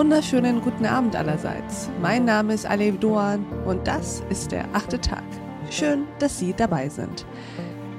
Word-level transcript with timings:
wunderschönen 0.00 0.62
guten 0.62 0.86
Abend 0.86 1.14
allerseits. 1.14 1.90
Mein 2.00 2.24
Name 2.24 2.54
ist 2.54 2.64
Alev 2.64 2.98
Doan 3.00 3.44
und 3.66 3.86
das 3.86 4.22
ist 4.30 4.50
der 4.50 4.64
achte 4.72 4.98
Tag. 4.98 5.22
Schön, 5.70 6.06
dass 6.20 6.38
Sie 6.38 6.54
dabei 6.54 6.88
sind. 6.88 7.26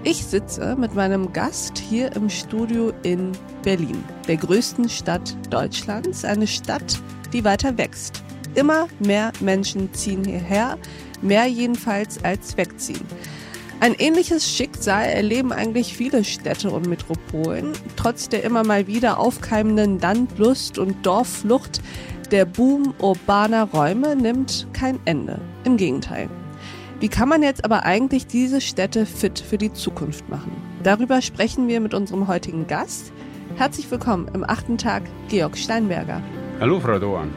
Ich 0.04 0.26
sitze 0.26 0.76
mit 0.76 0.96
meinem 0.96 1.32
Gast 1.32 1.78
hier 1.78 2.16
im 2.16 2.28
Studio 2.28 2.92
in 3.04 3.34
Berlin, 3.62 4.04
der 4.28 4.38
größten 4.38 4.90
Stadt 4.90 5.38
Deutschlands, 5.52 6.26
eine 6.26 6.48
Stadt, 6.48 7.00
die 7.34 7.44
weiter 7.44 7.78
wächst. 7.78 8.24
Immer 8.56 8.88
mehr 8.98 9.32
Menschen 9.40 9.94
ziehen 9.94 10.24
hierher, 10.24 10.80
mehr 11.22 11.46
jedenfalls 11.46 12.24
als 12.24 12.58
wegziehen. 12.58 13.06
Ein 13.82 13.96
ähnliches 13.98 14.48
Schicksal 14.48 15.06
erleben 15.06 15.52
eigentlich 15.52 15.98
viele 15.98 16.24
Städte 16.24 16.70
und 16.70 16.86
Metropolen. 16.86 17.74
Trotz 17.96 18.30
der 18.30 18.44
immer 18.44 18.64
mal 18.64 18.86
wieder 18.86 19.18
aufkeimenden 19.18 19.98
Landlust 19.98 20.78
und 20.78 21.04
Dorfflucht, 21.04 21.82
der 22.30 22.46
Boom 22.46 22.94
urbaner 23.00 23.64
Räume 23.64 24.16
nimmt 24.16 24.68
kein 24.72 25.00
Ende. 25.06 25.42
Im 25.64 25.78
Gegenteil. 25.78 26.30
Wie 27.00 27.08
kann 27.10 27.28
man 27.28 27.42
jetzt 27.42 27.66
aber 27.66 27.84
eigentlich 27.84 28.28
diese 28.28 28.62
Städte 28.62 29.08
fit 29.08 29.40
für 29.40 29.58
die 29.58 29.74
Zukunft 29.74 30.30
machen? 30.30 30.52
Darüber 30.84 31.20
sprechen 31.24 31.68
wir 31.68 31.80
mit 31.80 31.96
unserem 31.96 32.28
heutigen 32.28 32.68
Gast. 32.68 33.12
Herzlich 33.56 33.90
willkommen 33.90 34.30
im 34.36 34.44
achten 34.44 34.78
Tag, 34.78 35.02
Georg 35.28 35.58
Steinberger. 35.58 36.22
Hallo, 36.60 36.80
Frau 36.80 37.00
Doan. 37.00 37.32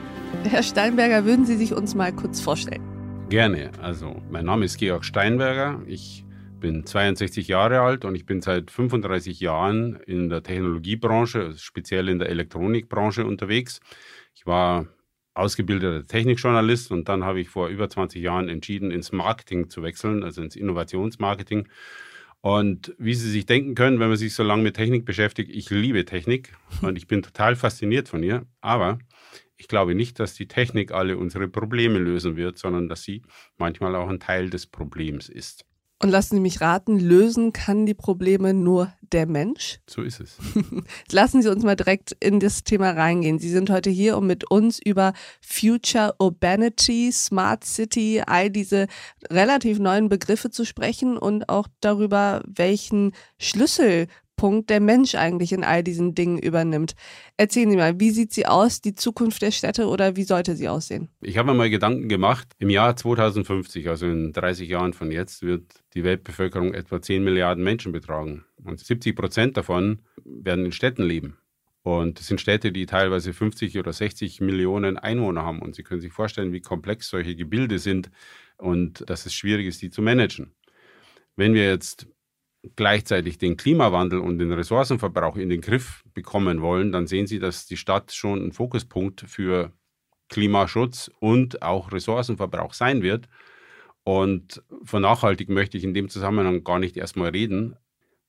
Herr 0.50 0.62
Steinberger, 0.62 1.24
würden 1.24 1.46
Sie 1.46 1.56
sich 1.56 1.72
uns 1.72 1.94
mal 1.94 2.12
kurz 2.12 2.38
vorstellen? 2.38 2.82
Gerne. 3.30 3.70
Also, 3.80 4.16
mein 4.30 4.44
Name 4.44 4.66
ist 4.66 4.76
Georg 4.76 5.06
Steinberger. 5.06 5.80
Ich 5.86 6.24
bin 6.60 6.86
62 6.86 7.48
Jahre 7.48 7.80
alt 7.80 8.04
und 8.04 8.14
ich 8.14 8.26
bin 8.26 8.40
seit 8.40 8.70
35 8.70 9.40
Jahren 9.40 9.96
in 10.06 10.28
der 10.28 10.42
Technologiebranche, 10.42 11.54
speziell 11.56 12.08
in 12.08 12.18
der 12.18 12.28
Elektronikbranche 12.28 13.24
unterwegs. 13.24 13.80
Ich 14.34 14.46
war 14.46 14.86
ausgebildeter 15.34 16.06
Technikjournalist 16.06 16.90
und 16.90 17.08
dann 17.08 17.24
habe 17.24 17.40
ich 17.40 17.48
vor 17.48 17.68
über 17.68 17.88
20 17.88 18.22
Jahren 18.22 18.48
entschieden, 18.48 18.90
ins 18.90 19.12
Marketing 19.12 19.68
zu 19.68 19.82
wechseln, 19.82 20.22
also 20.22 20.42
ins 20.42 20.56
Innovationsmarketing. 20.56 21.68
Und 22.40 22.94
wie 22.98 23.14
Sie 23.14 23.30
sich 23.30 23.46
denken 23.46 23.74
können, 23.74 24.00
wenn 24.00 24.08
man 24.08 24.18
sich 24.18 24.34
so 24.34 24.42
lange 24.42 24.62
mit 24.62 24.76
Technik 24.76 25.04
beschäftigt, 25.04 25.50
ich 25.50 25.70
liebe 25.70 26.04
Technik 26.04 26.54
und 26.82 26.96
ich 26.96 27.06
bin 27.06 27.22
total 27.22 27.56
fasziniert 27.56 28.08
von 28.08 28.22
ihr. 28.22 28.46
Aber 28.60 28.98
ich 29.56 29.66
glaube 29.66 29.94
nicht, 29.94 30.20
dass 30.20 30.34
die 30.34 30.48
Technik 30.48 30.92
alle 30.92 31.16
unsere 31.16 31.48
Probleme 31.48 31.98
lösen 31.98 32.36
wird, 32.36 32.58
sondern 32.58 32.88
dass 32.88 33.02
sie 33.02 33.22
manchmal 33.56 33.94
auch 33.96 34.08
ein 34.08 34.20
Teil 34.20 34.50
des 34.50 34.66
Problems 34.66 35.28
ist. 35.28 35.64
Und 36.04 36.10
lassen 36.10 36.34
Sie 36.34 36.40
mich 36.42 36.60
raten, 36.60 37.00
lösen 37.00 37.54
kann 37.54 37.86
die 37.86 37.94
Probleme 37.94 38.52
nur 38.52 38.92
der 39.00 39.24
Mensch? 39.24 39.78
So 39.88 40.02
ist 40.02 40.20
es. 40.20 40.36
lassen 41.10 41.40
Sie 41.40 41.50
uns 41.50 41.64
mal 41.64 41.76
direkt 41.76 42.14
in 42.20 42.40
das 42.40 42.62
Thema 42.62 42.90
reingehen. 42.90 43.38
Sie 43.38 43.48
sind 43.48 43.70
heute 43.70 43.88
hier, 43.88 44.18
um 44.18 44.26
mit 44.26 44.44
uns 44.50 44.78
über 44.84 45.14
Future 45.40 46.14
Urbanity, 46.18 47.10
Smart 47.10 47.64
City, 47.64 48.20
all 48.26 48.50
diese 48.50 48.86
relativ 49.30 49.78
neuen 49.78 50.10
Begriffe 50.10 50.50
zu 50.50 50.66
sprechen 50.66 51.16
und 51.16 51.48
auch 51.48 51.68
darüber, 51.80 52.42
welchen 52.46 53.12
Schlüssel 53.38 54.08
Punkt 54.36 54.70
der 54.70 54.80
Mensch 54.80 55.14
eigentlich 55.14 55.52
in 55.52 55.64
all 55.64 55.82
diesen 55.82 56.14
Dingen 56.14 56.38
übernimmt. 56.38 56.94
Erzählen 57.36 57.70
Sie 57.70 57.76
mal, 57.76 57.98
wie 58.00 58.10
sieht 58.10 58.32
sie 58.32 58.46
aus, 58.46 58.80
die 58.80 58.94
Zukunft 58.94 59.42
der 59.42 59.50
Städte 59.50 59.86
oder 59.86 60.16
wie 60.16 60.24
sollte 60.24 60.56
sie 60.56 60.68
aussehen? 60.68 61.08
Ich 61.20 61.38
habe 61.38 61.52
mir 61.52 61.58
mal 61.58 61.70
Gedanken 61.70 62.08
gemacht, 62.08 62.48
im 62.58 62.70
Jahr 62.70 62.96
2050, 62.96 63.88
also 63.88 64.06
in 64.06 64.32
30 64.32 64.68
Jahren 64.68 64.92
von 64.92 65.10
jetzt, 65.10 65.42
wird 65.42 65.64
die 65.94 66.04
Weltbevölkerung 66.04 66.74
etwa 66.74 67.00
10 67.00 67.22
Milliarden 67.22 67.62
Menschen 67.64 67.92
betragen. 67.92 68.44
Und 68.62 68.80
70 68.80 69.14
Prozent 69.16 69.56
davon 69.56 70.00
werden 70.24 70.64
in 70.64 70.72
Städten 70.72 71.04
leben. 71.04 71.38
Und 71.84 72.18
das 72.18 72.28
sind 72.28 72.40
Städte, 72.40 72.72
die 72.72 72.86
teilweise 72.86 73.34
50 73.34 73.78
oder 73.78 73.92
60 73.92 74.40
Millionen 74.40 74.96
Einwohner 74.96 75.42
haben. 75.42 75.60
Und 75.60 75.74
Sie 75.74 75.82
können 75.82 76.00
sich 76.00 76.12
vorstellen, 76.12 76.52
wie 76.52 76.62
komplex 76.62 77.10
solche 77.10 77.36
Gebilde 77.36 77.78
sind 77.78 78.10
und 78.56 79.08
dass 79.08 79.26
es 79.26 79.34
schwierig 79.34 79.66
ist, 79.66 79.82
die 79.82 79.90
zu 79.90 80.00
managen. 80.00 80.54
Wenn 81.36 81.52
wir 81.52 81.68
jetzt 81.68 82.06
gleichzeitig 82.76 83.38
den 83.38 83.56
Klimawandel 83.56 84.18
und 84.18 84.38
den 84.38 84.52
Ressourcenverbrauch 84.52 85.36
in 85.36 85.48
den 85.48 85.60
Griff 85.60 86.04
bekommen 86.14 86.62
wollen, 86.62 86.92
dann 86.92 87.06
sehen 87.06 87.26
Sie, 87.26 87.38
dass 87.38 87.66
die 87.66 87.76
Stadt 87.76 88.12
schon 88.12 88.44
ein 88.44 88.52
Fokuspunkt 88.52 89.22
für 89.26 89.72
Klimaschutz 90.28 91.10
und 91.20 91.62
auch 91.62 91.92
Ressourcenverbrauch 91.92 92.72
sein 92.72 93.02
wird. 93.02 93.28
Und 94.04 94.62
von 94.84 95.02
nachhaltig 95.02 95.48
möchte 95.48 95.78
ich 95.78 95.84
in 95.84 95.94
dem 95.94 96.08
Zusammenhang 96.08 96.64
gar 96.64 96.78
nicht 96.78 96.96
erstmal 96.96 97.30
reden, 97.30 97.76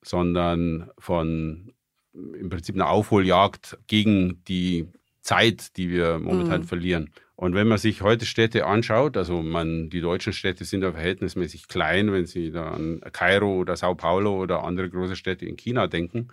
sondern 0.01 0.89
von 0.97 1.73
im 2.13 2.49
Prinzip 2.49 2.75
einer 2.75 2.89
Aufholjagd 2.89 3.77
gegen 3.87 4.43
die 4.45 4.87
Zeit, 5.21 5.75
die 5.75 5.89
wir 5.89 6.19
momentan 6.19 6.61
mhm. 6.61 6.65
verlieren. 6.65 7.11
Und 7.37 7.53
wenn 7.53 7.67
man 7.67 7.77
sich 7.77 8.01
heute 8.01 8.25
Städte 8.25 8.65
anschaut, 8.65 9.17
also 9.17 9.41
man, 9.41 9.89
die 9.89 9.99
deutschen 9.99 10.31
Städte 10.31 10.63
sind 10.63 10.83
ja 10.83 10.93
verhältnismäßig 10.93 11.67
klein, 11.67 12.13
wenn 12.13 12.25
Sie 12.25 12.51
da 12.51 12.71
an 12.71 13.01
Kairo 13.11 13.57
oder 13.57 13.75
Sao 13.75 13.93
Paulo 13.95 14.41
oder 14.41 14.63
andere 14.63 14.89
große 14.89 15.17
Städte 15.17 15.45
in 15.45 15.57
China 15.57 15.87
denken. 15.87 16.29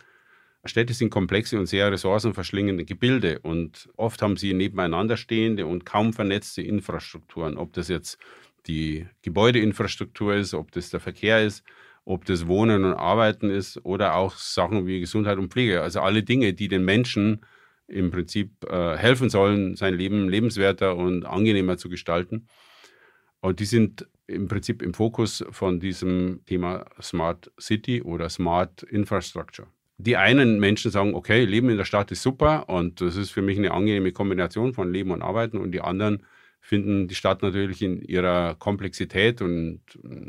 Städte 0.65 0.95
sind 0.95 1.11
komplexe 1.11 1.59
und 1.59 1.67
sehr 1.67 1.91
ressourcenverschlingende 1.91 2.85
Gebilde 2.85 3.41
und 3.41 3.89
oft 3.97 4.23
haben 4.23 4.37
sie 4.37 4.55
nebeneinander 4.55 5.17
stehende 5.17 5.67
und 5.67 5.85
kaum 5.85 6.13
vernetzte 6.13 6.63
Infrastrukturen. 6.63 7.57
Ob 7.57 7.73
das 7.73 7.89
jetzt 7.89 8.17
die 8.67 9.07
Gebäudeinfrastruktur 9.23 10.37
ist, 10.37 10.55
ob 10.55 10.71
das 10.71 10.91
der 10.91 11.01
Verkehr 11.01 11.45
ist, 11.45 11.65
ob 12.05 12.25
das 12.27 12.47
Wohnen 12.47 12.84
und 12.84 12.95
Arbeiten 12.95 13.51
ist 13.51 13.84
oder 13.84 14.15
auch 14.15 14.37
Sachen 14.37 14.87
wie 14.87 15.01
Gesundheit 15.01 15.39
und 15.39 15.53
Pflege. 15.53 15.83
Also 15.83 16.01
alle 16.01 16.23
Dinge, 16.23 16.53
die 16.53 16.69
den 16.69 16.84
Menschen 16.84 17.41
im 17.92 18.10
Prinzip 18.10 18.50
äh, 18.69 18.97
helfen 18.97 19.30
sollen, 19.30 19.76
sein 19.76 19.94
Leben 19.94 20.28
lebenswerter 20.28 20.97
und 20.97 21.25
angenehmer 21.25 21.76
zu 21.76 21.88
gestalten. 21.88 22.48
Und 23.41 23.60
die 23.60 23.64
sind 23.64 24.06
im 24.26 24.48
Prinzip 24.48 24.82
im 24.82 24.94
Fokus 24.94 25.44
von 25.50 25.80
diesem 25.80 26.41
Thema 26.47 26.86
Smart 27.00 27.50
City 27.60 28.03
oder 28.03 28.28
Smart 28.28 28.82
Infrastructure. 28.84 29.69
Die 29.98 30.16
einen 30.16 30.58
Menschen 30.58 30.91
sagen, 30.91 31.14
okay, 31.14 31.44
Leben 31.44 31.70
in 31.70 31.76
der 31.76 31.84
Stadt 31.84 32.10
ist 32.10 32.22
super 32.22 32.69
und 32.69 33.00
das 33.00 33.16
ist 33.16 33.30
für 33.30 33.42
mich 33.42 33.58
eine 33.58 33.72
angenehme 33.72 34.12
Kombination 34.12 34.72
von 34.72 34.92
Leben 34.92 35.10
und 35.10 35.22
Arbeiten. 35.22 35.59
Und 35.59 35.72
die 35.72 35.80
anderen 35.80 36.24
finden 36.60 37.09
die 37.09 37.14
Stadt 37.14 37.42
natürlich 37.42 37.82
in 37.82 38.00
ihrer 38.00 38.54
Komplexität 38.54 39.42
und 39.42 39.80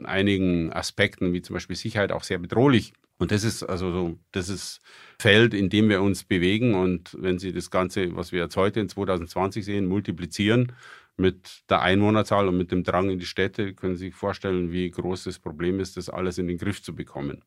einigen 0.04 0.74
Aspekten, 0.74 1.34
wie 1.34 1.42
zum 1.42 1.56
Beispiel 1.56 1.76
Sicherheit, 1.76 2.12
auch 2.12 2.24
sehr 2.24 2.40
bedrohlich. 2.40 2.94
Und 3.18 3.32
das 3.32 3.44
ist 3.44 3.64
also 3.64 3.92
so, 3.92 4.20
das 4.32 4.50
ist 4.50 4.82
Feld, 5.20 5.54
in 5.54 5.70
dem 5.70 5.90
wir 5.90 6.02
uns 6.02 6.24
bewegen. 6.24 6.74
Und 6.74 7.16
wenn 7.20 7.40
Sie 7.40 7.54
das 7.54 7.70
Ganze, 7.72 8.16
was 8.16 8.32
wir 8.32 8.42
jetzt 8.42 8.58
heute 8.58 8.80
in 8.80 8.90
2020 8.90 9.64
sehen, 9.64 9.86
multiplizieren 9.86 10.74
mit 11.16 11.64
der 11.70 11.82
Einwohnerzahl 11.82 12.48
und 12.48 12.58
mit 12.58 12.72
dem 12.72 12.84
Drang 12.84 13.10
in 13.10 13.20
die 13.20 13.26
Städte, 13.26 13.74
können 13.74 13.96
Sie 13.96 14.08
sich 14.08 14.16
vorstellen, 14.16 14.72
wie 14.72 14.90
groß 14.90 15.26
das 15.26 15.40
Problem 15.40 15.80
ist, 15.80 15.96
das 15.96 16.10
alles 16.10 16.38
in 16.38 16.48
den 16.48 16.58
Griff 16.58 16.82
zu 16.82 16.96
bekommen. 16.96 17.44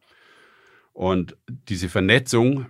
Und 0.93 1.37
diese 1.49 1.88
Vernetzung 1.88 2.66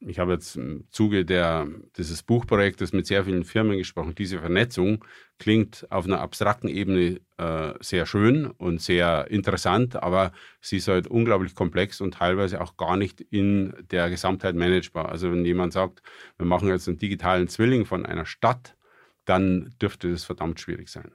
ich 0.00 0.18
habe 0.18 0.32
jetzt 0.32 0.56
im 0.56 0.84
Zuge 0.90 1.24
der, 1.24 1.66
dieses 1.96 2.22
Buchprojektes 2.22 2.92
mit 2.92 3.06
sehr 3.06 3.24
vielen 3.24 3.44
Firmen 3.44 3.76
gesprochen. 3.76 4.14
Diese 4.14 4.38
Vernetzung 4.38 5.04
klingt 5.38 5.86
auf 5.90 6.04
einer 6.04 6.20
abstrakten 6.20 6.68
Ebene 6.68 7.20
äh, 7.36 7.74
sehr 7.80 8.06
schön 8.06 8.46
und 8.46 8.80
sehr 8.80 9.28
interessant, 9.30 10.00
aber 10.00 10.32
sie 10.60 10.76
ist 10.76 10.88
halt 10.88 11.08
unglaublich 11.08 11.54
komplex 11.54 12.00
und 12.00 12.14
teilweise 12.14 12.60
auch 12.60 12.76
gar 12.76 12.96
nicht 12.96 13.20
in 13.20 13.74
der 13.90 14.08
Gesamtheit 14.08 14.54
managebar. 14.54 15.08
Also 15.08 15.32
wenn 15.32 15.44
jemand 15.44 15.72
sagt, 15.72 16.02
wir 16.36 16.46
machen 16.46 16.68
jetzt 16.68 16.88
einen 16.88 16.98
digitalen 16.98 17.48
Zwilling 17.48 17.84
von 17.84 18.06
einer 18.06 18.26
Stadt, 18.26 18.76
dann 19.24 19.74
dürfte 19.82 20.10
das 20.10 20.24
verdammt 20.24 20.60
schwierig 20.60 20.88
sein. 20.88 21.10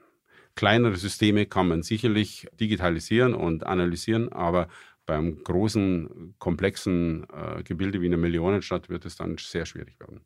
Kleinere 0.56 0.96
Systeme 0.96 1.46
kann 1.46 1.66
man 1.68 1.82
sicherlich 1.82 2.46
digitalisieren 2.60 3.34
und 3.34 3.66
analysieren, 3.66 4.30
aber 4.32 4.68
beim 5.06 5.42
großen, 5.42 6.34
komplexen 6.38 7.26
äh, 7.30 7.62
Gebilde 7.62 8.00
wie 8.00 8.06
einer 8.06 8.16
Millionenstadt 8.16 8.88
wird 8.88 9.04
es 9.04 9.16
dann 9.16 9.36
sehr 9.38 9.66
schwierig 9.66 9.98
werden. 10.00 10.20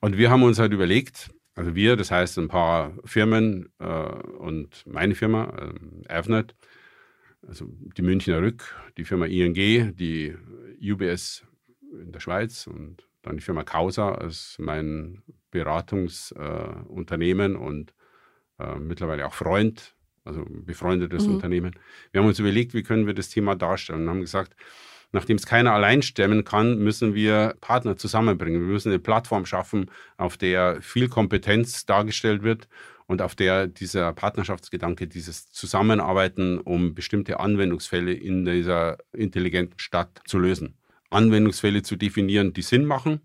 Und 0.00 0.18
wir 0.18 0.30
haben 0.30 0.42
uns 0.42 0.58
halt 0.58 0.72
überlegt, 0.72 1.30
also 1.54 1.74
wir, 1.74 1.96
das 1.96 2.10
heißt 2.10 2.38
ein 2.38 2.48
paar 2.48 2.92
Firmen 3.04 3.70
äh, 3.78 3.86
und 3.86 4.84
meine 4.86 5.14
Firma, 5.14 5.52
äh, 5.56 6.12
Avnet, 6.12 6.54
also 7.46 7.66
die 7.96 8.02
Münchner 8.02 8.40
Rück, 8.40 8.74
die 8.96 9.04
Firma 9.04 9.26
ING, 9.26 9.94
die 9.94 10.34
UBS 10.82 11.44
in 12.00 12.12
der 12.12 12.20
Schweiz 12.20 12.66
und 12.66 13.06
dann 13.22 13.36
die 13.36 13.42
Firma 13.42 13.62
Causa 13.62 14.12
als 14.12 14.56
mein 14.58 15.22
Beratungsunternehmen 15.50 17.56
und 17.56 17.94
äh, 18.58 18.78
mittlerweile 18.78 19.26
auch 19.26 19.34
Freund 19.34 19.94
also 20.24 20.44
befreundetes 20.48 21.26
mhm. 21.26 21.34
Unternehmen. 21.34 21.78
Wir 22.12 22.20
haben 22.20 22.28
uns 22.28 22.38
überlegt, 22.38 22.74
wie 22.74 22.82
können 22.82 23.06
wir 23.06 23.14
das 23.14 23.28
Thema 23.28 23.54
darstellen 23.54 24.02
und 24.02 24.08
haben 24.08 24.20
gesagt, 24.20 24.56
nachdem 25.12 25.36
es 25.36 25.46
keiner 25.46 25.72
allein 25.72 26.02
stemmen 26.02 26.44
kann, 26.44 26.78
müssen 26.78 27.14
wir 27.14 27.54
Partner 27.60 27.96
zusammenbringen. 27.96 28.60
Wir 28.60 28.72
müssen 28.72 28.88
eine 28.88 28.98
Plattform 28.98 29.46
schaffen, 29.46 29.90
auf 30.16 30.36
der 30.36 30.80
viel 30.82 31.08
Kompetenz 31.08 31.86
dargestellt 31.86 32.42
wird 32.42 32.68
und 33.06 33.22
auf 33.22 33.34
der 33.34 33.66
dieser 33.66 34.12
Partnerschaftsgedanke, 34.12 35.06
dieses 35.06 35.50
Zusammenarbeiten, 35.50 36.58
um 36.58 36.94
bestimmte 36.94 37.38
Anwendungsfälle 37.40 38.12
in 38.12 38.44
dieser 38.44 38.98
intelligenten 39.12 39.78
Stadt 39.78 40.20
zu 40.26 40.38
lösen. 40.38 40.76
Anwendungsfälle 41.10 41.82
zu 41.82 41.96
definieren, 41.96 42.52
die 42.52 42.62
Sinn 42.62 42.86
machen, 42.86 43.20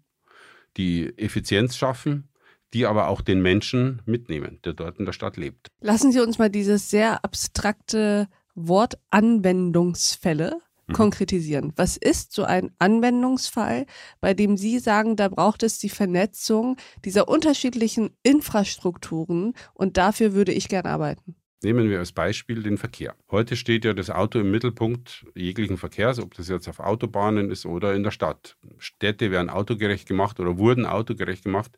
die 0.77 1.17
Effizienz 1.17 1.75
schaffen, 1.75 2.29
die 2.73 2.85
aber 2.85 3.07
auch 3.07 3.21
den 3.21 3.41
Menschen 3.41 4.01
mitnehmen, 4.05 4.59
der 4.63 4.73
dort 4.73 4.99
in 4.99 5.05
der 5.05 5.13
Stadt 5.13 5.37
lebt. 5.37 5.69
Lassen 5.81 6.11
Sie 6.11 6.19
uns 6.19 6.37
mal 6.37 6.49
dieses 6.49 6.89
sehr 6.89 7.23
abstrakte 7.23 8.27
Wort 8.55 8.97
Anwendungsfälle 9.09 10.57
mhm. 10.87 10.93
konkretisieren. 10.93 11.73
Was 11.75 11.97
ist 11.97 12.33
so 12.33 12.43
ein 12.43 12.71
Anwendungsfall, 12.79 13.85
bei 14.19 14.33
dem 14.33 14.57
Sie 14.57 14.79
sagen, 14.79 15.15
da 15.15 15.29
braucht 15.29 15.63
es 15.63 15.77
die 15.77 15.89
Vernetzung 15.89 16.77
dieser 17.05 17.27
unterschiedlichen 17.27 18.11
Infrastrukturen 18.23 19.53
und 19.73 19.97
dafür 19.97 20.33
würde 20.33 20.51
ich 20.51 20.67
gern 20.67 20.85
arbeiten? 20.85 21.35
Nehmen 21.61 21.89
wir 21.89 21.99
als 21.99 22.13
Beispiel 22.13 22.63
den 22.63 22.77
Verkehr. 22.77 23.15
Heute 23.29 23.57
steht 23.57 23.83
ja 23.83 23.91
das 23.93 24.09
Auto 24.09 24.39
im 24.39 24.49
Mittelpunkt 24.49 25.25
jeglichen 25.35 25.75
Verkehrs, 25.75 26.19
ob 26.19 26.33
das 26.35 26.47
jetzt 26.47 26.69
auf 26.69 26.79
Autobahnen 26.79 27.51
ist 27.51 27.65
oder 27.65 27.93
in 27.95 28.03
der 28.03 28.11
Stadt. 28.11 28.55
Städte 28.77 29.29
werden 29.29 29.49
autogerecht 29.49 30.07
gemacht 30.07 30.39
oder 30.39 30.57
wurden 30.57 30.85
autogerecht 30.85 31.43
gemacht. 31.43 31.77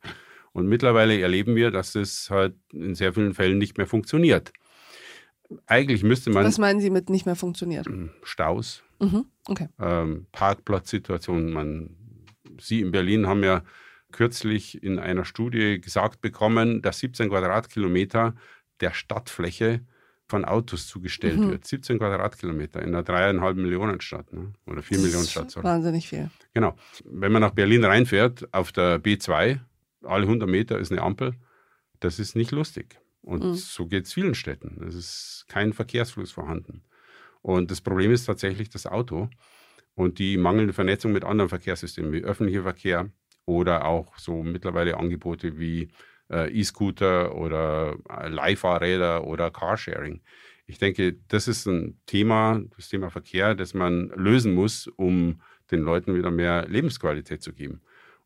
Und 0.54 0.68
mittlerweile 0.68 1.20
erleben 1.20 1.56
wir, 1.56 1.72
dass 1.72 1.96
es 1.96 2.30
halt 2.30 2.56
in 2.74 2.96
sehr 2.96 3.14
vielen 3.14 3.34
Fällen 3.34 3.58
nicht 3.58 3.78
mehr 3.78 3.88
funktioniert. 3.88 4.52
Eigentlich 5.66 6.04
müsste 6.04 6.30
man. 6.30 6.46
Was 6.46 6.58
meinen 6.58 6.80
Sie 6.80 6.90
mit 6.90 7.10
nicht 7.10 7.26
mehr 7.26 7.36
funktioniert? 7.36 7.86
Hm, 7.86 8.12
Staus, 8.24 8.84
mhm, 9.00 9.26
okay. 9.48 9.68
ähm, 9.80 10.28
Parkplatzsituationen. 10.32 11.52
Man, 11.52 11.96
Sie 12.60 12.82
in 12.82 12.92
Berlin 12.92 13.28
haben 13.28 13.44
ja 13.44 13.64
kürzlich 14.12 14.84
in 14.84 15.00
einer 15.00 15.26
Studie 15.26 15.80
gesagt 15.80 16.22
bekommen, 16.22 16.82
dass 16.82 17.00
17 17.00 17.30
Quadratkilometer 17.30 18.36
der 18.82 18.94
Stadtfläche 18.94 19.82
von 20.28 20.46
Autos 20.46 20.88
zugestellt 20.88 21.40
mhm. 21.40 21.52
wird. 21.52 21.68
17 21.68 22.00
Quadratkilometer 22.00 22.82
in 22.82 22.90
einer 22.90 23.04
dreieinhalb 23.04 23.58
Millionen 23.58 24.00
Stadt 24.00 24.32
ne? 24.32 24.54
oder 24.66 24.82
vier 24.82 25.00
Millionen 25.00 25.28
Stadt. 25.28 25.52
Sorry. 25.52 25.66
Wahnsinnig 25.66 26.08
viel. 26.08 26.30
Genau. 26.54 26.76
Wenn 27.04 27.32
man 27.32 27.42
nach 27.42 27.52
Berlin 27.52 27.84
reinfährt, 27.84 28.54
auf 28.54 28.72
der 28.72 29.02
B2, 29.02 29.60
alle 30.04 30.24
100 30.24 30.50
Meter 30.50 30.80
ist 30.80 30.92
eine 30.92 31.02
Ampel, 31.02 31.34
das 32.00 32.20
ist 32.20 32.36
nicht 32.36 32.52
lustig. 32.52 33.00
Und 33.22 33.44
mhm. 33.44 33.54
so 33.54 33.86
geht 33.86 34.06
es 34.06 34.14
vielen 34.14 34.36
Städten. 34.36 34.84
Es 34.88 34.96
ist 34.96 35.46
kein 35.48 35.74
Verkehrsfluss 35.74 36.32
vorhanden. 36.32 36.84
Und 37.42 37.72
das 37.72 37.82
Problem 37.82 38.12
ist 38.12 38.26
tatsächlich 38.26 38.70
das 38.70 38.86
Auto 38.86 39.30
und 39.96 40.20
die 40.20 40.38
mangelnde 40.38 40.74
Vernetzung 40.74 41.12
mit 41.12 41.24
anderen 41.24 41.50
Verkehrssystemen 41.50 42.12
wie 42.12 42.24
öffentlicher 42.24 42.64
Verkehr 42.64 43.10
oder 43.46 43.86
auch 43.86 44.18
so 44.18 44.44
mittlerweile 44.44 44.98
Angebote 44.98 45.60
wie 45.60 45.90
äh, 46.30 46.52
E-Scooter 46.52 47.36
oder 47.36 47.98
äh, 48.10 48.28
Leihfahrräder 48.30 49.26
oder 49.26 49.52
Carsharing. 49.52 50.22
Ich 50.66 50.78
denke, 50.78 51.18
das 51.28 51.48
ist 51.48 51.66
ein 51.66 52.00
Thema, 52.06 52.62
das 52.76 52.90
Thema 52.90 53.10
Verkehr, 53.10 53.56
das 53.56 53.74
man 53.74 54.10
lösen 54.16 54.54
muss, 54.54 54.88
um 54.88 55.42
den 55.70 55.82
Leuten 55.82 56.16
wieder 56.16 56.32
mehr 56.32 56.68
Lebensqualität 56.68 57.42
zu 57.42 57.54
geben. 57.54 57.82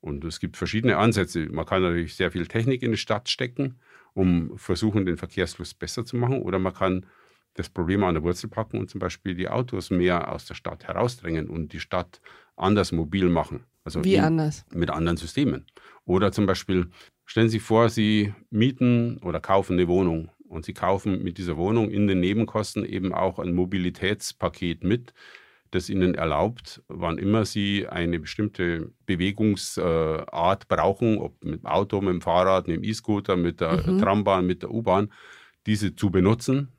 Und 0.06 0.24
es 0.24 0.40
gibt 0.40 0.56
verschiedene 0.56 0.98
Ansätze. 0.98 1.48
Man 1.52 1.66
kann 1.66 1.82
natürlich 1.82 2.14
sehr 2.14 2.30
viel 2.30 2.46
Technik 2.46 2.84
in 2.84 2.92
die 2.92 2.98
Stadt 2.98 3.28
stecken, 3.28 3.80
um 4.14 4.56
versuchen, 4.56 5.04
den 5.04 5.18
Verkehrsfluss 5.18 5.74
besser 5.74 6.06
zu 6.06 6.16
machen. 6.16 6.44
Oder 6.44 6.60
man 6.60 6.76
kann 6.76 7.08
das 7.56 7.70
Problem 7.70 8.04
an 8.04 8.14
der 8.14 8.22
Wurzel 8.22 8.48
packen 8.48 8.78
und 8.78 8.88
zum 8.88 9.00
Beispiel 9.00 9.34
die 9.34 9.50
Autos 9.50 9.90
mehr 9.90 10.32
aus 10.32 10.46
der 10.46 10.54
Stadt 10.54 10.88
herausdrängen 10.88 11.50
und 11.50 11.74
die 11.74 11.80
Stadt 11.80 12.22
anders 12.56 12.92
mobil 12.92 13.30
machen. 13.30 13.64
Also 13.84 14.04
Wie 14.04 14.20
anders? 14.20 14.64
Mit 14.72 14.92
anderen 14.92 15.18
Systemen. 15.18 15.66
Oder 16.06 16.32
zum 16.32 16.46
Beispiel, 16.46 16.92
stellen 17.26 17.50
Sie 17.50 17.60
vor, 17.60 17.90
Sie 17.90 18.32
mieten 18.52 19.18
oder 19.24 19.40
kaufen 19.40 19.74
eine 19.74 19.88
Wohnung 19.88 20.30
und 20.48 20.66
Sie 20.66 20.74
kaufen 20.74 21.24
mit 21.24 21.40
dieser 21.40 21.58
Wohnung 21.58 21.90
in 21.90 22.06
den 22.06 22.20
Nebenkosten 22.20 22.86
eben 22.86 23.12
auch 23.12 23.40
ein 23.40 23.56
Mobilitätspaket 23.56 24.84
mit, 24.84 25.16
das 25.76 25.90
ihnen 25.90 26.16
erlaubt, 26.16 26.82
wann 26.88 27.18
immer 27.18 27.46
sie 27.46 27.88
eine 27.88 28.20
bestimmte 28.20 28.92
Bewegungsart 29.06 30.68
brauchen, 30.68 31.18
ob 31.20 31.44
mit 31.44 31.62
dem 31.62 31.66
Auto, 31.66 32.02
mit 32.02 32.14
dem 32.14 32.22
Fahrrad, 32.22 32.68
mit 32.68 32.78
dem 32.78 32.84
E-Scooter, 32.84 33.36
mit 33.36 33.62
der 33.62 33.88
mhm. 33.88 34.00
Trambahn, 34.00 34.46
mit 34.46 34.64
der 34.64 34.72
U-Bahn, 34.72 35.12
diese 35.66 35.96
zu 35.96 36.10
benutzen, 36.10 36.72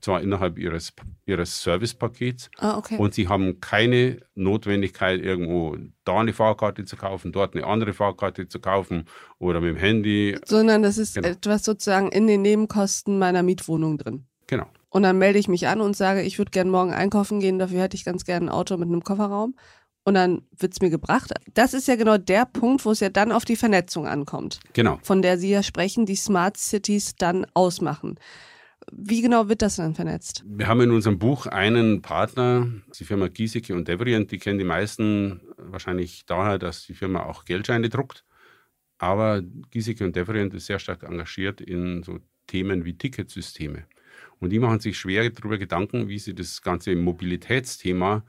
zwar 0.00 0.20
innerhalb 0.20 0.58
ihres, 0.58 0.92
ihres 1.26 1.62
Servicepakets. 1.62 2.50
Ah, 2.58 2.76
okay. 2.76 2.96
Und 2.98 3.14
sie 3.14 3.28
haben 3.28 3.60
keine 3.60 4.20
Notwendigkeit, 4.34 5.20
irgendwo 5.20 5.76
da 6.04 6.20
eine 6.20 6.32
Fahrkarte 6.32 6.84
zu 6.84 6.96
kaufen, 6.96 7.32
dort 7.32 7.54
eine 7.54 7.66
andere 7.66 7.92
Fahrkarte 7.92 8.48
zu 8.48 8.60
kaufen 8.60 9.04
oder 9.38 9.60
mit 9.60 9.70
dem 9.70 9.76
Handy. 9.76 10.36
Sondern 10.44 10.82
das 10.82 10.98
ist 10.98 11.14
genau. 11.14 11.28
etwas 11.28 11.64
sozusagen 11.64 12.10
in 12.10 12.26
den 12.26 12.42
Nebenkosten 12.42 13.18
meiner 13.18 13.42
Mietwohnung 13.42 13.98
drin. 13.98 14.26
Genau. 14.46 14.66
Und 14.90 15.02
dann 15.02 15.18
melde 15.18 15.38
ich 15.38 15.48
mich 15.48 15.66
an 15.68 15.80
und 15.80 15.96
sage, 15.96 16.22
ich 16.22 16.38
würde 16.38 16.50
gerne 16.50 16.70
morgen 16.70 16.92
einkaufen 16.92 17.40
gehen, 17.40 17.58
dafür 17.58 17.82
hätte 17.82 17.96
ich 17.96 18.04
ganz 18.04 18.24
gerne 18.24 18.46
ein 18.46 18.52
Auto 18.52 18.76
mit 18.76 18.88
einem 18.88 19.02
Kofferraum. 19.02 19.54
Und 20.04 20.14
dann 20.14 20.42
wird 20.56 20.72
es 20.72 20.80
mir 20.80 20.88
gebracht. 20.88 21.34
Das 21.52 21.74
ist 21.74 21.86
ja 21.86 21.96
genau 21.96 22.16
der 22.16 22.46
Punkt, 22.46 22.86
wo 22.86 22.92
es 22.92 23.00
ja 23.00 23.10
dann 23.10 23.30
auf 23.30 23.44
die 23.44 23.56
Vernetzung 23.56 24.06
ankommt. 24.06 24.60
Genau. 24.72 24.98
Von 25.02 25.20
der 25.20 25.36
Sie 25.36 25.50
ja 25.50 25.62
sprechen, 25.62 26.06
die 26.06 26.16
Smart 26.16 26.56
Cities 26.56 27.16
dann 27.16 27.46
ausmachen. 27.52 28.18
Wie 28.90 29.20
genau 29.20 29.50
wird 29.50 29.60
das 29.60 29.76
dann 29.76 29.94
vernetzt? 29.94 30.44
Wir 30.46 30.66
haben 30.66 30.80
in 30.80 30.92
unserem 30.92 31.18
Buch 31.18 31.46
einen 31.46 32.00
Partner, 32.00 32.68
die 32.98 33.04
Firma 33.04 33.28
Giesecke 33.28 33.74
und 33.74 33.86
Devrient. 33.86 34.30
Die 34.30 34.38
kennen 34.38 34.58
die 34.58 34.64
meisten 34.64 35.42
wahrscheinlich 35.58 36.24
daher, 36.24 36.58
dass 36.58 36.86
die 36.86 36.94
Firma 36.94 37.24
auch 37.24 37.44
Geldscheine 37.44 37.90
druckt. 37.90 38.24
Aber 38.96 39.42
Giesecke 39.42 40.04
und 40.04 40.16
Devrient 40.16 40.54
ist 40.54 40.66
sehr 40.66 40.78
stark 40.78 41.02
engagiert 41.02 41.60
in 41.60 42.02
so 42.02 42.18
Themen 42.46 42.86
wie 42.86 42.96
Ticketsysteme. 42.96 43.84
Und 44.40 44.50
die 44.50 44.58
machen 44.58 44.80
sich 44.80 44.98
schwer 44.98 45.28
darüber 45.30 45.58
Gedanken, 45.58 46.08
wie 46.08 46.18
sie 46.18 46.34
das 46.34 46.62
ganze 46.62 46.94
Mobilitätsthema 46.96 48.24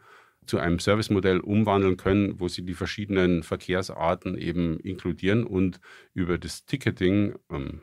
zu 0.45 0.57
einem 0.57 0.79
Servicemodell 0.79 1.39
umwandeln 1.39 1.97
können, 1.97 2.39
wo 2.39 2.47
sie 2.47 2.63
die 2.63 2.73
verschiedenen 2.73 3.43
Verkehrsarten 3.43 4.37
eben 4.37 4.79
inkludieren 4.79 5.43
und 5.43 5.79
über 6.13 6.37
das 6.37 6.65
Ticketing, 6.65 7.35
ähm, 7.51 7.81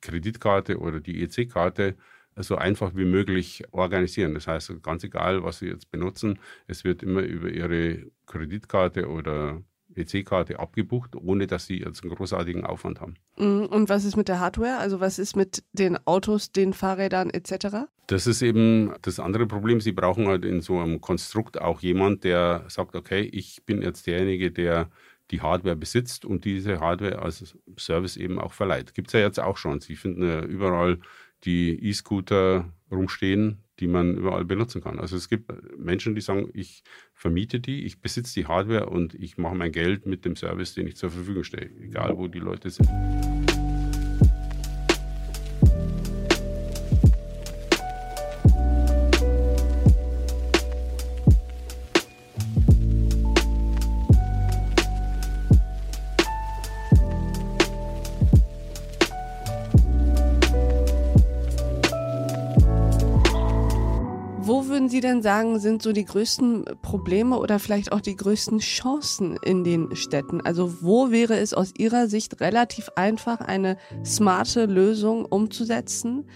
Kreditkarte 0.00 0.78
oder 0.78 1.00
die 1.00 1.22
EC-Karte, 1.22 1.96
so 2.36 2.56
einfach 2.56 2.94
wie 2.96 3.04
möglich 3.04 3.64
organisieren. 3.72 4.34
Das 4.34 4.46
heißt, 4.46 4.82
ganz 4.82 5.04
egal, 5.04 5.44
was 5.44 5.58
Sie 5.60 5.66
jetzt 5.66 5.90
benutzen, 5.90 6.38
es 6.66 6.84
wird 6.84 7.02
immer 7.02 7.22
über 7.22 7.48
Ihre 7.48 8.06
Kreditkarte 8.26 9.08
oder 9.08 9.62
EC-Karte 9.96 10.58
abgebucht, 10.58 11.16
ohne 11.16 11.46
dass 11.46 11.66
sie 11.66 11.80
jetzt 11.80 12.02
einen 12.02 12.14
großartigen 12.14 12.64
Aufwand 12.64 13.00
haben. 13.00 13.14
Mhm. 13.36 13.66
Und 13.66 13.88
was 13.88 14.04
ist 14.04 14.16
mit 14.16 14.28
der 14.28 14.40
Hardware? 14.40 14.78
Also 14.78 15.00
was 15.00 15.18
ist 15.18 15.36
mit 15.36 15.64
den 15.72 15.98
Autos, 16.06 16.52
den 16.52 16.72
Fahrrädern 16.72 17.30
etc.? 17.30 17.86
Das 18.06 18.26
ist 18.26 18.42
eben 18.42 18.94
das 19.02 19.18
andere 19.18 19.46
Problem. 19.46 19.80
Sie 19.80 19.92
brauchen 19.92 20.26
halt 20.26 20.44
in 20.44 20.60
so 20.60 20.78
einem 20.78 21.00
Konstrukt 21.00 21.60
auch 21.60 21.80
jemand, 21.80 22.24
der 22.24 22.64
sagt, 22.68 22.96
okay, 22.96 23.22
ich 23.22 23.64
bin 23.64 23.82
jetzt 23.82 24.06
derjenige, 24.06 24.50
der 24.50 24.90
die 25.30 25.40
Hardware 25.40 25.76
besitzt 25.76 26.24
und 26.24 26.44
diese 26.44 26.80
Hardware 26.80 27.20
als 27.20 27.56
Service 27.78 28.16
eben 28.16 28.38
auch 28.38 28.52
verleiht. 28.52 28.94
Gibt 28.94 29.08
es 29.08 29.14
ja 29.14 29.20
jetzt 29.20 29.40
auch 29.40 29.56
schon. 29.56 29.80
Sie 29.80 29.96
finden 29.96 30.22
ja 30.22 30.42
überall 30.42 30.98
die 31.44 31.88
E-Scooter 31.88 32.72
rumstehen, 32.90 33.58
die 33.80 33.88
man 33.88 34.16
überall 34.16 34.44
benutzen 34.44 34.82
kann. 34.82 34.98
Also 34.98 35.16
es 35.16 35.28
gibt 35.28 35.52
Menschen, 35.78 36.14
die 36.14 36.20
sagen, 36.20 36.48
ich 36.54 36.84
vermiete 37.12 37.60
die, 37.60 37.84
ich 37.84 38.00
besitze 38.00 38.34
die 38.34 38.46
Hardware 38.46 38.86
und 38.86 39.14
ich 39.14 39.36
mache 39.36 39.54
mein 39.54 39.72
Geld 39.72 40.06
mit 40.06 40.24
dem 40.24 40.36
Service, 40.36 40.74
den 40.74 40.86
ich 40.86 40.96
zur 40.96 41.10
Verfügung 41.10 41.44
stelle, 41.44 41.70
egal 41.80 42.16
wo 42.16 42.28
die 42.28 42.38
Leute 42.38 42.70
sind. 42.70 42.88
Sie 64.94 65.00
denn 65.00 65.22
sagen, 65.22 65.58
sind 65.58 65.82
so 65.82 65.90
die 65.90 66.04
größten 66.04 66.66
Probleme 66.80 67.36
oder 67.40 67.58
vielleicht 67.58 67.90
auch 67.90 68.00
die 68.00 68.14
größten 68.14 68.60
Chancen 68.60 69.36
in 69.42 69.64
den 69.64 69.96
Städten? 69.96 70.40
Also 70.40 70.82
wo 70.82 71.10
wäre 71.10 71.36
es 71.36 71.52
aus 71.52 71.72
Ihrer 71.76 72.06
Sicht 72.06 72.40
relativ 72.40 72.90
einfach, 72.94 73.40
eine 73.40 73.76
smarte 74.04 74.66
Lösung 74.66 75.24
umzusetzen, 75.24 76.30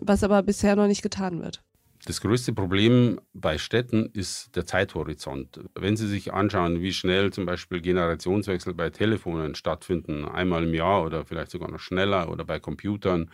was 0.00 0.22
aber 0.22 0.44
bisher 0.44 0.76
noch 0.76 0.86
nicht 0.86 1.02
getan 1.02 1.42
wird? 1.42 1.64
Das 2.06 2.20
größte 2.20 2.52
Problem 2.52 3.20
bei 3.32 3.58
Städten 3.58 4.08
ist 4.12 4.54
der 4.54 4.64
Zeithorizont. 4.64 5.58
Wenn 5.74 5.96
Sie 5.96 6.06
sich 6.06 6.32
anschauen, 6.32 6.80
wie 6.82 6.92
schnell 6.92 7.32
zum 7.32 7.46
Beispiel 7.46 7.80
Generationswechsel 7.80 8.74
bei 8.74 8.90
Telefonen 8.90 9.56
stattfinden, 9.56 10.24
einmal 10.24 10.62
im 10.62 10.74
Jahr 10.74 11.04
oder 11.04 11.24
vielleicht 11.24 11.50
sogar 11.50 11.68
noch 11.68 11.80
schneller 11.80 12.30
oder 12.30 12.44
bei 12.44 12.60
Computern, 12.60 13.32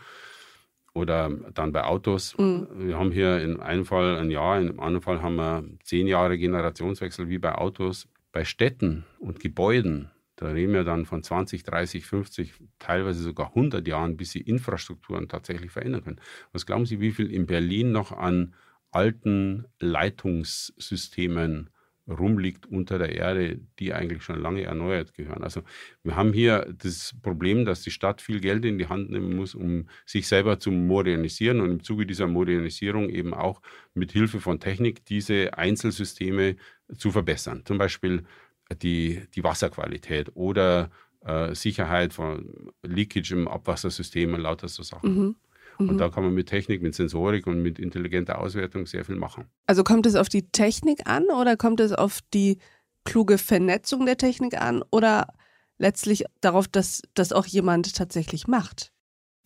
oder 0.93 1.31
dann 1.55 1.73
bei 1.73 1.85
Autos. 1.85 2.37
Mhm. 2.39 2.69
Wir 2.75 2.99
haben 2.99 3.13
hier 3.13 3.41
in 3.41 3.61
einem 3.61 3.85
Fall 3.85 4.17
ein 4.17 4.31
Jahr, 4.31 4.59
in 4.59 4.69
einem 4.69 4.81
anderen 4.81 5.03
Fall 5.03 5.23
haben 5.23 5.37
wir 5.37 5.65
zehn 5.85 6.07
Jahre 6.07 6.39
Generationswechsel 6.39 7.29
wie 7.29 7.39
bei 7.39 7.55
Autos. 7.55 8.09
Bei 8.33 8.45
Städten 8.45 9.05
und 9.19 9.41
Gebäuden, 9.41 10.11
da 10.37 10.47
reden 10.49 10.73
wir 10.73 10.85
dann 10.85 11.05
von 11.05 11.23
20, 11.23 11.65
30, 11.65 12.07
50, 12.07 12.55
teilweise 12.79 13.23
sogar 13.23 13.49
100 13.49 13.87
Jahren, 13.87 14.17
bis 14.17 14.31
sie 14.31 14.41
Infrastrukturen 14.41 15.29
tatsächlich 15.29 15.73
verändern 15.73 16.05
können. 16.05 16.21
Was 16.53 16.65
glauben 16.65 16.87
Sie, 16.87 17.01
wie 17.01 17.11
viel 17.11 17.31
in 17.31 17.47
Berlin 17.47 17.91
noch 17.91 18.13
an 18.13 18.55
alten 18.93 19.67
Leitungssystemen 19.81 21.71
rumliegt 22.09 22.67
unter 22.67 22.99
der 22.99 23.15
Erde, 23.15 23.61
die 23.79 23.93
eigentlich 23.93 24.23
schon 24.23 24.41
lange 24.41 24.63
erneuert 24.63 25.15
gehören. 25.15 25.43
Also 25.43 25.63
wir 26.03 26.17
haben 26.17 26.33
hier 26.33 26.73
das 26.77 27.15
Problem, 27.23 27.65
dass 27.65 27.83
die 27.83 27.91
Stadt 27.91 28.21
viel 28.21 28.41
Geld 28.41 28.65
in 28.65 28.79
die 28.79 28.89
Hand 28.89 29.11
nehmen 29.11 29.37
muss, 29.37 29.55
um 29.55 29.89
sich 30.07 30.27
selber 30.27 30.59
zu 30.59 30.71
modernisieren 30.71 31.61
und 31.61 31.71
im 31.71 31.83
Zuge 31.83 32.07
dieser 32.07 32.27
Modernisierung 32.27 33.09
eben 33.11 33.35
auch 33.35 33.61
mit 33.95 34.13
Hilfe 34.13 34.41
von 34.41 34.61
Technik 34.61 35.05
diese 35.05 35.57
Einzelsysteme 35.57 36.57
zu 36.97 37.11
verbessern. 37.11 37.63
Zum 37.65 37.79
Beispiel 37.79 38.25
die, 38.83 39.23
die 39.35 39.45
Wasserqualität 39.45 40.31
oder 40.35 40.91
äh, 41.25 41.55
Sicherheit 41.55 42.13
von 42.13 42.73
Leakage 42.83 43.33
im 43.33 43.49
Abwassersystem 43.49 44.35
und 44.35 44.41
lauter 44.41 44.69
so 44.69 44.83
Sachen. 44.83 45.17
Mhm. 45.17 45.37
Und 45.89 45.95
mhm. 45.95 45.99
da 45.99 46.09
kann 46.11 46.23
man 46.23 46.35
mit 46.35 46.49
Technik, 46.49 46.83
mit 46.83 46.95
Sensorik 46.95 47.47
und 47.47 47.63
mit 47.63 47.79
intelligenter 47.79 48.39
Auswertung 48.39 48.87
sehr 48.87 49.05
viel 49.05 49.17
machen. 49.17 49.47
Also 49.67 49.83
kommt 49.83 50.07
es 50.07 50.15
auf 50.15 50.29
die 50.29 50.51
Technik 50.51 51.07
an 51.07 51.25
oder 51.25 51.57
kommt 51.57 51.81
es 51.81 51.93
auf 51.93 52.21
die 52.35 52.59
kluge 53.05 53.39
Vernetzung 53.39 54.05
der 54.07 54.19
Technik 54.19 54.61
an 54.61 54.85
oder 54.91 55.29
letztlich 55.79 56.25
darauf, 56.41 56.69
dass 56.69 57.03
das 57.15 57.33
auch 57.33 57.47
jemand 57.47 57.95
tatsächlich 57.97 58.47
macht? 58.47 58.93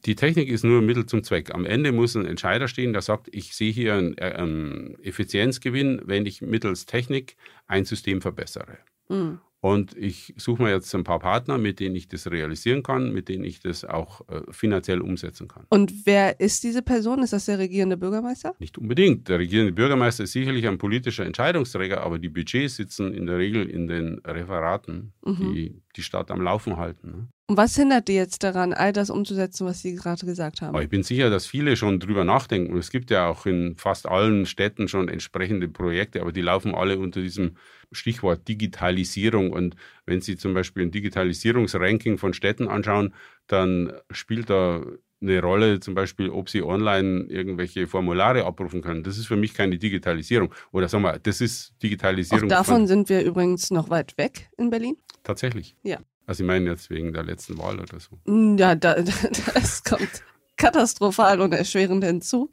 Die 0.04 0.16
Technik 0.16 0.48
ist 0.48 0.64
nur 0.64 0.82
ein 0.82 0.86
Mittel 0.86 1.06
zum 1.06 1.22
Zweck. 1.22 1.54
Am 1.54 1.64
Ende 1.64 1.92
muss 1.92 2.14
ein 2.14 2.26
Entscheider 2.26 2.68
stehen, 2.68 2.92
der 2.92 3.00
sagt, 3.00 3.28
ich 3.32 3.54
sehe 3.54 3.72
hier 3.72 3.94
einen, 3.94 4.18
äh, 4.18 4.34
einen 4.36 4.98
Effizienzgewinn, 5.02 6.02
wenn 6.04 6.26
ich 6.26 6.42
mittels 6.42 6.84
Technik 6.84 7.36
ein 7.66 7.84
System 7.84 8.20
verbessere. 8.20 8.78
Mhm. 9.08 9.40
Und 9.64 9.96
ich 9.96 10.34
suche 10.36 10.62
mir 10.62 10.72
jetzt 10.72 10.94
ein 10.94 11.04
paar 11.04 11.20
Partner, 11.20 11.56
mit 11.56 11.80
denen 11.80 11.96
ich 11.96 12.06
das 12.06 12.30
realisieren 12.30 12.82
kann, 12.82 13.14
mit 13.14 13.30
denen 13.30 13.44
ich 13.44 13.60
das 13.60 13.86
auch 13.86 14.20
äh, 14.28 14.42
finanziell 14.50 15.00
umsetzen 15.00 15.48
kann. 15.48 15.64
Und 15.70 16.04
wer 16.04 16.38
ist 16.38 16.64
diese 16.64 16.82
Person? 16.82 17.22
Ist 17.22 17.32
das 17.32 17.46
der 17.46 17.58
regierende 17.58 17.96
Bürgermeister? 17.96 18.54
Nicht 18.58 18.76
unbedingt. 18.76 19.26
Der 19.30 19.38
regierende 19.38 19.72
Bürgermeister 19.72 20.24
ist 20.24 20.32
sicherlich 20.32 20.68
ein 20.68 20.76
politischer 20.76 21.24
Entscheidungsträger, 21.24 22.02
aber 22.02 22.18
die 22.18 22.28
Budgets 22.28 22.76
sitzen 22.76 23.14
in 23.14 23.24
der 23.24 23.38
Regel 23.38 23.64
in 23.70 23.86
den 23.86 24.18
Referaten, 24.18 25.14
mhm. 25.24 25.54
die 25.54 25.80
die 25.96 26.02
Stadt 26.02 26.30
am 26.30 26.42
Laufen 26.42 26.76
halten. 26.76 27.10
Ne? 27.10 27.28
Und 27.46 27.58
was 27.58 27.76
hindert 27.76 28.08
die 28.08 28.14
jetzt 28.14 28.42
daran, 28.42 28.72
all 28.72 28.94
das 28.94 29.10
umzusetzen, 29.10 29.66
was 29.66 29.82
Sie 29.82 29.94
gerade 29.94 30.24
gesagt 30.24 30.62
haben? 30.62 30.80
Ich 30.80 30.88
bin 30.88 31.02
sicher, 31.02 31.28
dass 31.28 31.46
viele 31.46 31.76
schon 31.76 32.00
drüber 32.00 32.24
nachdenken. 32.24 32.72
Und 32.72 32.78
es 32.78 32.90
gibt 32.90 33.10
ja 33.10 33.28
auch 33.28 33.44
in 33.44 33.76
fast 33.76 34.08
allen 34.08 34.46
Städten 34.46 34.88
schon 34.88 35.08
entsprechende 35.08 35.68
Projekte, 35.68 36.22
aber 36.22 36.32
die 36.32 36.40
laufen 36.40 36.74
alle 36.74 36.98
unter 36.98 37.20
diesem 37.20 37.58
Stichwort 37.92 38.48
Digitalisierung. 38.48 39.50
Und 39.50 39.76
wenn 40.06 40.22
Sie 40.22 40.38
zum 40.38 40.54
Beispiel 40.54 40.84
ein 40.84 40.90
Digitalisierungsranking 40.90 42.16
von 42.16 42.32
Städten 42.32 42.66
anschauen, 42.66 43.12
dann 43.46 43.92
spielt 44.10 44.48
da 44.48 44.82
eine 45.20 45.42
Rolle, 45.42 45.80
zum 45.80 45.94
Beispiel, 45.94 46.30
ob 46.30 46.48
Sie 46.48 46.62
online 46.62 47.24
irgendwelche 47.28 47.86
Formulare 47.86 48.46
abrufen 48.46 48.80
können. 48.80 49.02
Das 49.02 49.18
ist 49.18 49.26
für 49.26 49.36
mich 49.36 49.52
keine 49.52 49.76
Digitalisierung. 49.76 50.52
Oder 50.72 50.88
sagen 50.88 51.04
wir, 51.04 51.18
das 51.18 51.42
ist 51.42 51.74
Digitalisierung. 51.82 52.44
Auch 52.44 52.56
davon 52.56 52.86
sind 52.86 53.10
wir 53.10 53.22
übrigens 53.22 53.70
noch 53.70 53.90
weit 53.90 54.16
weg 54.16 54.48
in 54.56 54.70
Berlin. 54.70 54.96
Tatsächlich. 55.22 55.76
Ja. 55.82 55.98
Also 56.26 56.42
ich 56.42 56.46
meine 56.46 56.70
jetzt 56.70 56.90
wegen 56.90 57.12
der 57.12 57.24
letzten 57.24 57.58
Wahl 57.58 57.80
oder 57.80 57.98
so. 58.00 58.18
Ja, 58.56 58.74
da, 58.74 58.94
das 59.54 59.84
kommt 59.84 60.22
katastrophal 60.56 61.40
und 61.40 61.52
erschwerend 61.52 62.04
hinzu. 62.04 62.50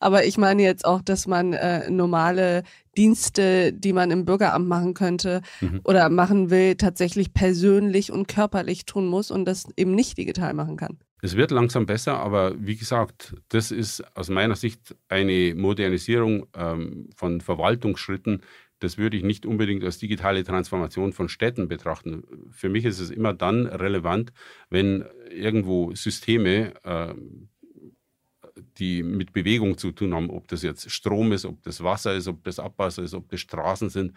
Aber 0.00 0.24
ich 0.24 0.38
meine 0.38 0.62
jetzt 0.62 0.84
auch, 0.84 1.02
dass 1.02 1.26
man 1.26 1.52
äh, 1.52 1.90
normale 1.90 2.62
Dienste, 2.96 3.72
die 3.72 3.92
man 3.92 4.10
im 4.10 4.24
Bürgeramt 4.24 4.68
machen 4.68 4.94
könnte 4.94 5.42
mhm. 5.60 5.80
oder 5.84 6.08
machen 6.08 6.50
will, 6.50 6.76
tatsächlich 6.76 7.32
persönlich 7.32 8.12
und 8.12 8.28
körperlich 8.28 8.84
tun 8.84 9.06
muss 9.06 9.30
und 9.30 9.44
das 9.44 9.66
eben 9.76 9.94
nicht 9.94 10.18
digital 10.18 10.54
machen 10.54 10.76
kann. 10.76 10.98
Es 11.24 11.36
wird 11.36 11.52
langsam 11.52 11.86
besser, 11.86 12.18
aber 12.18 12.54
wie 12.58 12.74
gesagt, 12.74 13.36
das 13.48 13.70
ist 13.70 14.02
aus 14.16 14.28
meiner 14.28 14.56
Sicht 14.56 14.96
eine 15.08 15.54
Modernisierung 15.54 16.46
ähm, 16.56 17.10
von 17.14 17.40
Verwaltungsschritten, 17.40 18.42
das 18.82 18.98
würde 18.98 19.16
ich 19.16 19.22
nicht 19.22 19.46
unbedingt 19.46 19.84
als 19.84 19.98
digitale 19.98 20.42
Transformation 20.42 21.12
von 21.12 21.28
Städten 21.28 21.68
betrachten. 21.68 22.24
Für 22.50 22.68
mich 22.68 22.84
ist 22.84 22.98
es 22.98 23.10
immer 23.10 23.32
dann 23.32 23.66
relevant, 23.66 24.32
wenn 24.70 25.04
irgendwo 25.30 25.94
Systeme, 25.94 26.74
äh, 26.82 27.14
die 28.78 29.02
mit 29.02 29.32
Bewegung 29.32 29.78
zu 29.78 29.92
tun 29.92 30.14
haben, 30.14 30.30
ob 30.30 30.48
das 30.48 30.62
jetzt 30.62 30.90
Strom 30.90 31.32
ist, 31.32 31.44
ob 31.44 31.62
das 31.62 31.82
Wasser 31.82 32.14
ist, 32.14 32.26
ob 32.26 32.42
das 32.44 32.58
Abwasser 32.58 33.02
ist, 33.02 33.14
ob 33.14 33.28
das 33.30 33.40
Straßen 33.40 33.88
sind, 33.88 34.14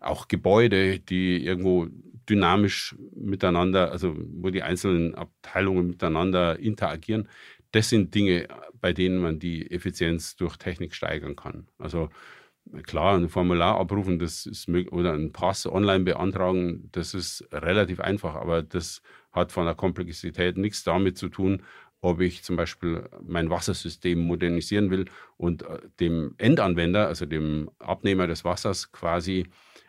auch 0.00 0.28
Gebäude, 0.28 0.98
die 0.98 1.44
irgendwo 1.44 1.86
dynamisch 2.28 2.96
miteinander, 3.14 3.92
also 3.92 4.16
wo 4.18 4.50
die 4.50 4.62
einzelnen 4.62 5.14
Abteilungen 5.14 5.86
miteinander 5.86 6.58
interagieren. 6.58 7.28
Das 7.70 7.88
sind 7.88 8.14
Dinge, 8.14 8.48
bei 8.80 8.92
denen 8.92 9.18
man 9.20 9.38
die 9.38 9.70
Effizienz 9.70 10.36
durch 10.36 10.56
Technik 10.56 10.94
steigern 10.94 11.36
kann. 11.36 11.68
Also 11.78 12.10
klar, 12.84 13.16
ein 13.16 13.28
Formular 13.28 13.78
abrufen, 13.78 14.18
das 14.18 14.46
ist 14.46 14.68
oder 14.68 15.12
einen 15.12 15.32
Pass 15.32 15.66
online 15.66 16.04
beantragen, 16.04 16.88
das 16.92 17.14
ist 17.14 17.46
relativ 17.52 18.00
einfach, 18.00 18.34
aber 18.34 18.62
das 18.62 19.02
hat 19.32 19.52
von 19.52 19.66
der 19.66 19.74
Komplexität 19.74 20.56
nichts 20.56 20.84
damit 20.84 21.18
zu 21.18 21.28
tun, 21.28 21.62
ob 22.00 22.20
ich 22.20 22.42
zum 22.42 22.56
Beispiel 22.56 23.08
mein 23.22 23.50
Wassersystem 23.50 24.18
modernisieren 24.18 24.90
will 24.90 25.06
und 25.36 25.62
äh, 25.62 25.80
dem 26.00 26.34
Endanwender, 26.38 27.08
also 27.08 27.26
dem 27.26 27.70
Abnehmer 27.78 28.26
des 28.26 28.44
Wassers, 28.44 28.92
quasi 28.92 29.46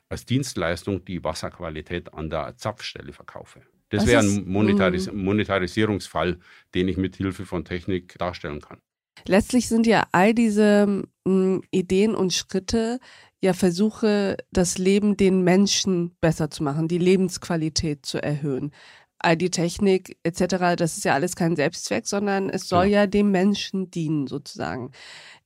als 0.10 0.26
Dienstleistung 0.26 1.06
die 1.06 1.24
Wasserqualität 1.24 2.14
an 2.14 2.30
der 2.30 2.58
Zapfstelle 2.58 3.14
verkaufe. 3.14 3.62
Das 3.90 4.06
wäre 4.06 4.22
ein 4.22 4.48
Monetaris 4.48 5.12
mhm. 5.12 5.24
Monetarisierungsfall, 5.24 6.40
den 6.76 6.88
ich 6.88 6.98
mit 6.98 7.16
Hilfe 7.16 7.46
von 7.46 7.66
Technik 7.66 8.18
darstellen 8.18 8.62
kann. 8.62 8.82
Letztlich 9.28 9.68
sind 9.68 9.88
ja 9.88 10.08
all 10.12 10.34
diese 10.34 10.84
m, 10.88 11.08
hm, 11.28 11.64
Ideen 11.72 12.16
und 12.16 12.34
Schritte 12.34 13.00
ja 13.42 13.54
Versuche, 13.54 14.38
das 14.52 14.78
Leben 14.78 15.16
den 15.16 15.44
Menschen 15.44 16.16
besser 16.20 16.50
zu 16.50 16.64
machen, 16.64 16.88
die 16.88 16.98
Lebensqualität 16.98 18.06
zu 18.06 18.22
erhöhen. 18.22 18.72
All 19.18 19.38
die 19.38 19.50
Technik 19.50 20.18
etc., 20.24 20.76
das 20.78 20.98
ist 20.98 21.06
ja 21.06 21.14
alles 21.14 21.36
kein 21.36 21.56
Selbstzweck, 21.56 22.08
sondern 22.08 22.50
es 22.50 22.68
soll 22.68 22.86
ja, 22.86 23.02
ja 23.02 23.08
dem 23.08 23.32
Menschen 23.32 23.92
dienen 23.92 24.28
sozusagen. 24.28 24.92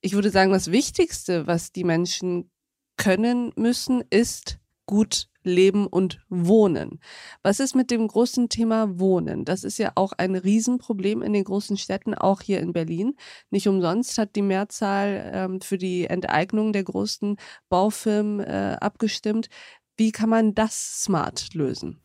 Ich 0.02 0.14
würde 0.14 0.30
sagen, 0.30 0.52
das 0.52 0.72
Wichtigste, 0.72 1.48
was 1.48 1.72
die 1.72 1.84
Menschen 1.84 2.52
können 2.98 3.52
müssen, 3.56 4.04
ist 4.10 4.60
gut 4.86 5.28
leben 5.44 5.88
und 5.88 6.22
wohnen. 6.30 7.00
Was 7.42 7.60
ist 7.60 7.76
mit 7.76 7.92
dem 7.92 8.08
großen 8.08 8.50
Thema 8.50 9.00
Wohnen? 9.00 9.46
Das 9.46 9.64
ist 9.64 9.78
ja 9.78 9.92
auch 9.96 10.14
ein 10.14 10.36
Riesenproblem 10.36 11.22
in 11.22 11.34
den 11.34 11.44
großen 11.44 11.78
Städten, 11.78 12.14
auch 12.14 12.42
hier 12.42 12.60
in 12.60 12.74
Berlin. 12.74 13.16
Nicht 13.50 13.68
umsonst 13.68 14.18
hat 14.18 14.36
die 14.36 14.42
Mehrzahl 14.42 15.32
ähm, 15.34 15.62
für 15.62 15.78
die 15.78 16.06
Enteignung 16.06 16.74
der 16.74 16.84
großen 16.84 17.38
Baufirmen 17.70 18.40
äh, 18.40 18.78
abgestimmt. 18.80 19.50
Wie 19.98 20.12
kann 20.12 20.30
man 20.30 20.56
das 20.56 21.04
smart 21.04 21.54
lösen? 21.54 22.00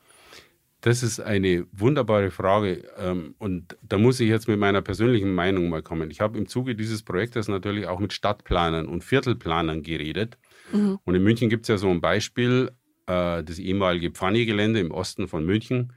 Das 0.80 1.02
ist 1.02 1.18
eine 1.18 1.66
wunderbare 1.73 2.30
Frage 2.30 2.85
ähm, 2.99 3.35
und 3.38 3.76
da 3.82 3.99
muss 3.99 4.20
ich 4.20 4.28
jetzt 4.28 4.47
mit 4.47 4.61
meiner 4.61 4.80
persönlichen 4.80 5.35
Meinung 5.35 5.68
mal 5.68 5.82
kommen. 5.82 6.08
Ich 6.11 6.20
habe 6.20 6.38
im 6.38 6.47
Zuge 6.47 6.76
dieses 6.76 7.02
Projektes 7.02 7.49
natürlich 7.49 7.88
auch 7.88 7.99
mit 7.99 8.12
Stadtplanern 8.12 8.87
und 8.87 9.02
Viertelplanern 9.02 9.82
geredet. 9.82 10.38
Mhm. 10.72 10.98
Und 11.04 11.14
in 11.14 11.22
München 11.22 11.48
gibt 11.48 11.64
es 11.64 11.68
ja 11.68 11.78
so 11.78 11.90
ein 11.90 12.00
Beispiel, 12.00 12.70
äh, 13.06 13.42
das 13.42 13.58
ehemalige 13.58 14.10
Pfanni-Gelände 14.10 14.80
im 14.80 14.90
Osten 14.90 15.28
von 15.28 15.44
München, 15.44 15.92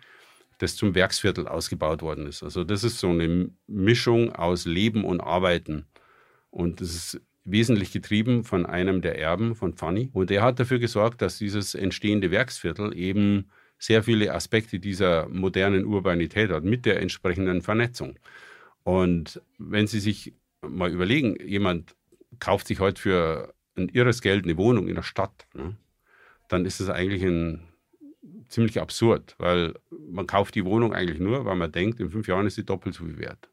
das 0.57 0.75
zum 0.75 0.95
Werksviertel 0.95 1.47
ausgebaut 1.47 2.01
worden 2.01 2.27
ist. 2.27 2.43
Also 2.43 2.63
das 2.63 2.83
ist 2.83 2.99
so 2.99 3.09
eine 3.09 3.49
Mischung 3.67 4.31
aus 4.31 4.65
Leben 4.65 5.03
und 5.03 5.19
Arbeiten. 5.19 5.87
Und 6.51 6.81
das 6.81 6.89
ist 6.89 7.21
wesentlich 7.43 7.91
getrieben 7.91 8.43
von 8.43 8.65
einem 8.65 9.01
der 9.01 9.17
Erben 9.17 9.55
von 9.55 9.73
Pfanni. 9.73 10.09
Und 10.13 10.29
der 10.29 10.43
hat 10.43 10.59
dafür 10.59 10.79
gesorgt, 10.79 11.21
dass 11.21 11.37
dieses 11.37 11.73
entstehende 11.73 12.29
Werksviertel 12.29 12.95
eben 12.95 13.49
sehr 13.79 14.03
viele 14.03 14.31
Aspekte 14.33 14.79
dieser 14.79 15.27
modernen 15.27 15.85
Urbanität 15.85 16.51
hat, 16.51 16.63
mit 16.63 16.85
der 16.85 17.01
entsprechenden 17.01 17.63
Vernetzung. 17.63 18.19
Und 18.83 19.41
wenn 19.57 19.87
Sie 19.87 19.99
sich 19.99 20.35
mal 20.61 20.91
überlegen, 20.91 21.35
jemand 21.43 21.95
kauft 22.39 22.67
sich 22.67 22.79
heute 22.79 23.01
für 23.01 23.53
ein 23.75 23.89
irres 23.89 24.21
Geld 24.21 24.45
eine 24.45 24.57
Wohnung 24.57 24.87
in 24.87 24.95
der 24.95 25.03
Stadt, 25.03 25.47
ne? 25.53 25.75
dann 26.47 26.65
ist 26.65 26.79
es 26.79 26.89
eigentlich 26.89 27.23
ein 27.23 27.67
ziemlich 28.49 28.79
absurd, 28.81 29.35
weil 29.37 29.73
man 29.89 30.27
kauft 30.27 30.55
die 30.55 30.65
Wohnung 30.65 30.93
eigentlich 30.93 31.19
nur, 31.19 31.45
weil 31.45 31.55
man 31.55 31.71
denkt, 31.71 31.99
in 31.99 32.09
fünf 32.09 32.27
Jahren 32.27 32.45
ist 32.45 32.55
sie 32.55 32.65
doppelt 32.65 32.95
so 32.95 33.05
viel 33.05 33.17
wert. 33.17 33.49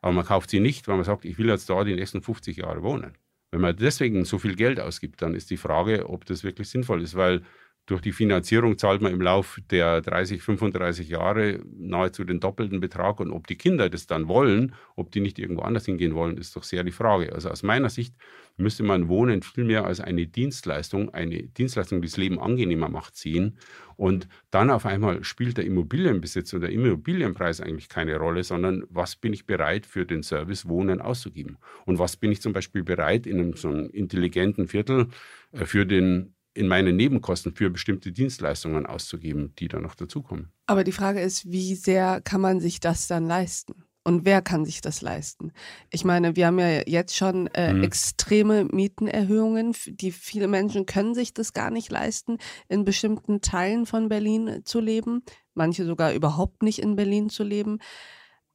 Aber 0.00 0.12
man 0.12 0.24
kauft 0.24 0.50
sie 0.50 0.60
nicht, 0.60 0.88
weil 0.88 0.96
man 0.96 1.04
sagt, 1.04 1.24
ich 1.24 1.38
will 1.38 1.48
jetzt 1.48 1.68
da 1.68 1.84
die 1.84 1.94
nächsten 1.94 2.22
50 2.22 2.56
Jahre 2.58 2.82
wohnen. 2.82 3.16
Wenn 3.50 3.60
man 3.60 3.76
deswegen 3.76 4.24
so 4.24 4.38
viel 4.38 4.56
Geld 4.56 4.80
ausgibt, 4.80 5.20
dann 5.22 5.34
ist 5.34 5.50
die 5.50 5.56
Frage, 5.56 6.08
ob 6.08 6.24
das 6.24 6.42
wirklich 6.42 6.68
sinnvoll 6.68 7.02
ist, 7.02 7.14
weil 7.14 7.42
durch 7.86 8.00
die 8.00 8.12
Finanzierung 8.12 8.78
zahlt 8.78 9.02
man 9.02 9.12
im 9.12 9.20
Laufe 9.20 9.60
der 9.60 10.00
30, 10.00 10.40
35 10.40 11.08
Jahre 11.08 11.60
nahezu 11.76 12.22
den 12.22 12.38
doppelten 12.38 12.78
Betrag. 12.78 13.18
Und 13.18 13.32
ob 13.32 13.48
die 13.48 13.56
Kinder 13.56 13.90
das 13.90 14.06
dann 14.06 14.28
wollen, 14.28 14.74
ob 14.94 15.10
die 15.10 15.18
nicht 15.18 15.36
irgendwo 15.38 15.62
anders 15.62 15.86
hingehen 15.86 16.14
wollen, 16.14 16.36
ist 16.38 16.54
doch 16.54 16.62
sehr 16.62 16.84
die 16.84 16.92
Frage. 16.92 17.32
Also 17.32 17.50
aus 17.50 17.64
meiner 17.64 17.90
Sicht 17.90 18.14
müsste 18.56 18.84
man 18.84 19.08
Wohnen 19.08 19.42
vielmehr 19.42 19.84
als 19.84 20.00
eine 20.00 20.28
Dienstleistung, 20.28 21.12
eine 21.12 21.42
Dienstleistung, 21.42 22.00
die 22.02 22.08
das 22.08 22.16
Leben 22.16 22.38
angenehmer 22.38 22.88
macht, 22.88 23.16
sehen. 23.16 23.58
Und 23.96 24.28
dann 24.52 24.70
auf 24.70 24.86
einmal 24.86 25.24
spielt 25.24 25.56
der 25.56 25.66
Immobilienbesitz 25.66 26.54
oder 26.54 26.68
der 26.68 26.76
Immobilienpreis 26.76 27.60
eigentlich 27.60 27.88
keine 27.88 28.16
Rolle, 28.16 28.44
sondern 28.44 28.84
was 28.90 29.16
bin 29.16 29.32
ich 29.32 29.44
bereit 29.44 29.86
für 29.86 30.06
den 30.06 30.22
Service 30.22 30.68
Wohnen 30.68 31.00
auszugeben? 31.00 31.58
Und 31.84 31.98
was 31.98 32.16
bin 32.16 32.30
ich 32.30 32.40
zum 32.40 32.52
Beispiel 32.52 32.84
bereit 32.84 33.26
in 33.26 33.40
einem 33.40 33.54
so 33.54 33.68
einem 33.68 33.90
intelligenten 33.90 34.68
Viertel 34.68 35.08
äh, 35.50 35.64
für 35.64 35.84
den 35.84 36.34
in 36.54 36.68
meine 36.68 36.92
Nebenkosten 36.92 37.54
für 37.54 37.70
bestimmte 37.70 38.12
Dienstleistungen 38.12 38.86
auszugeben, 38.86 39.54
die 39.58 39.68
dann 39.68 39.82
noch 39.82 39.94
dazukommen. 39.94 40.52
Aber 40.66 40.84
die 40.84 40.92
Frage 40.92 41.20
ist, 41.20 41.50
wie 41.50 41.74
sehr 41.74 42.20
kann 42.20 42.40
man 42.40 42.60
sich 42.60 42.80
das 42.80 43.06
dann 43.06 43.26
leisten? 43.26 43.84
Und 44.04 44.24
wer 44.24 44.42
kann 44.42 44.64
sich 44.64 44.80
das 44.80 45.00
leisten? 45.00 45.52
Ich 45.90 46.04
meine, 46.04 46.34
wir 46.34 46.48
haben 46.48 46.58
ja 46.58 46.82
jetzt 46.86 47.16
schon 47.16 47.46
äh, 47.48 47.72
mhm. 47.72 47.84
extreme 47.84 48.64
Mietenerhöhungen. 48.64 49.76
Die 49.86 50.10
viele 50.10 50.48
Menschen 50.48 50.86
können 50.86 51.14
sich 51.14 51.34
das 51.34 51.52
gar 51.52 51.70
nicht 51.70 51.90
leisten, 51.90 52.38
in 52.68 52.84
bestimmten 52.84 53.40
Teilen 53.42 53.86
von 53.86 54.08
Berlin 54.08 54.62
zu 54.64 54.80
leben. 54.80 55.22
Manche 55.54 55.84
sogar 55.84 56.12
überhaupt 56.14 56.64
nicht 56.64 56.80
in 56.80 56.96
Berlin 56.96 57.28
zu 57.28 57.44
leben. 57.44 57.78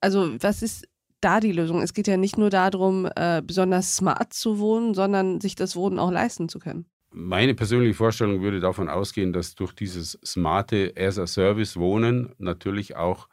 Also 0.02 0.36
was 0.42 0.62
ist 0.62 0.86
da 1.22 1.40
die 1.40 1.54
Lösung? 1.54 1.82
Es 1.82 1.94
geht 1.94 2.08
ja 2.08 2.18
nicht 2.18 2.38
nur 2.38 2.50
darum, 2.50 3.08
äh, 3.16 3.42
besonders 3.42 3.96
smart 3.96 4.34
zu 4.34 4.60
wohnen, 4.60 4.94
sondern 4.94 5.40
sich 5.40 5.56
das 5.56 5.78
Wohnen 5.78 5.98
auch 5.98 6.12
leisten 6.12 6.50
zu 6.50 6.60
können. 6.60 6.88
Meine 7.12 7.56
persönliche 7.56 7.96
Vorstellung 7.96 8.42
würde 8.42 8.60
davon 8.60 8.90
ausgehen, 8.90 9.34
dass 9.34 9.56
durch 9.56 9.74
dieses 9.74 10.20
smarte 10.26 10.94
As-a-Service-Wohnen 10.98 12.36
natürlich 12.38 12.96
auch 12.96 13.28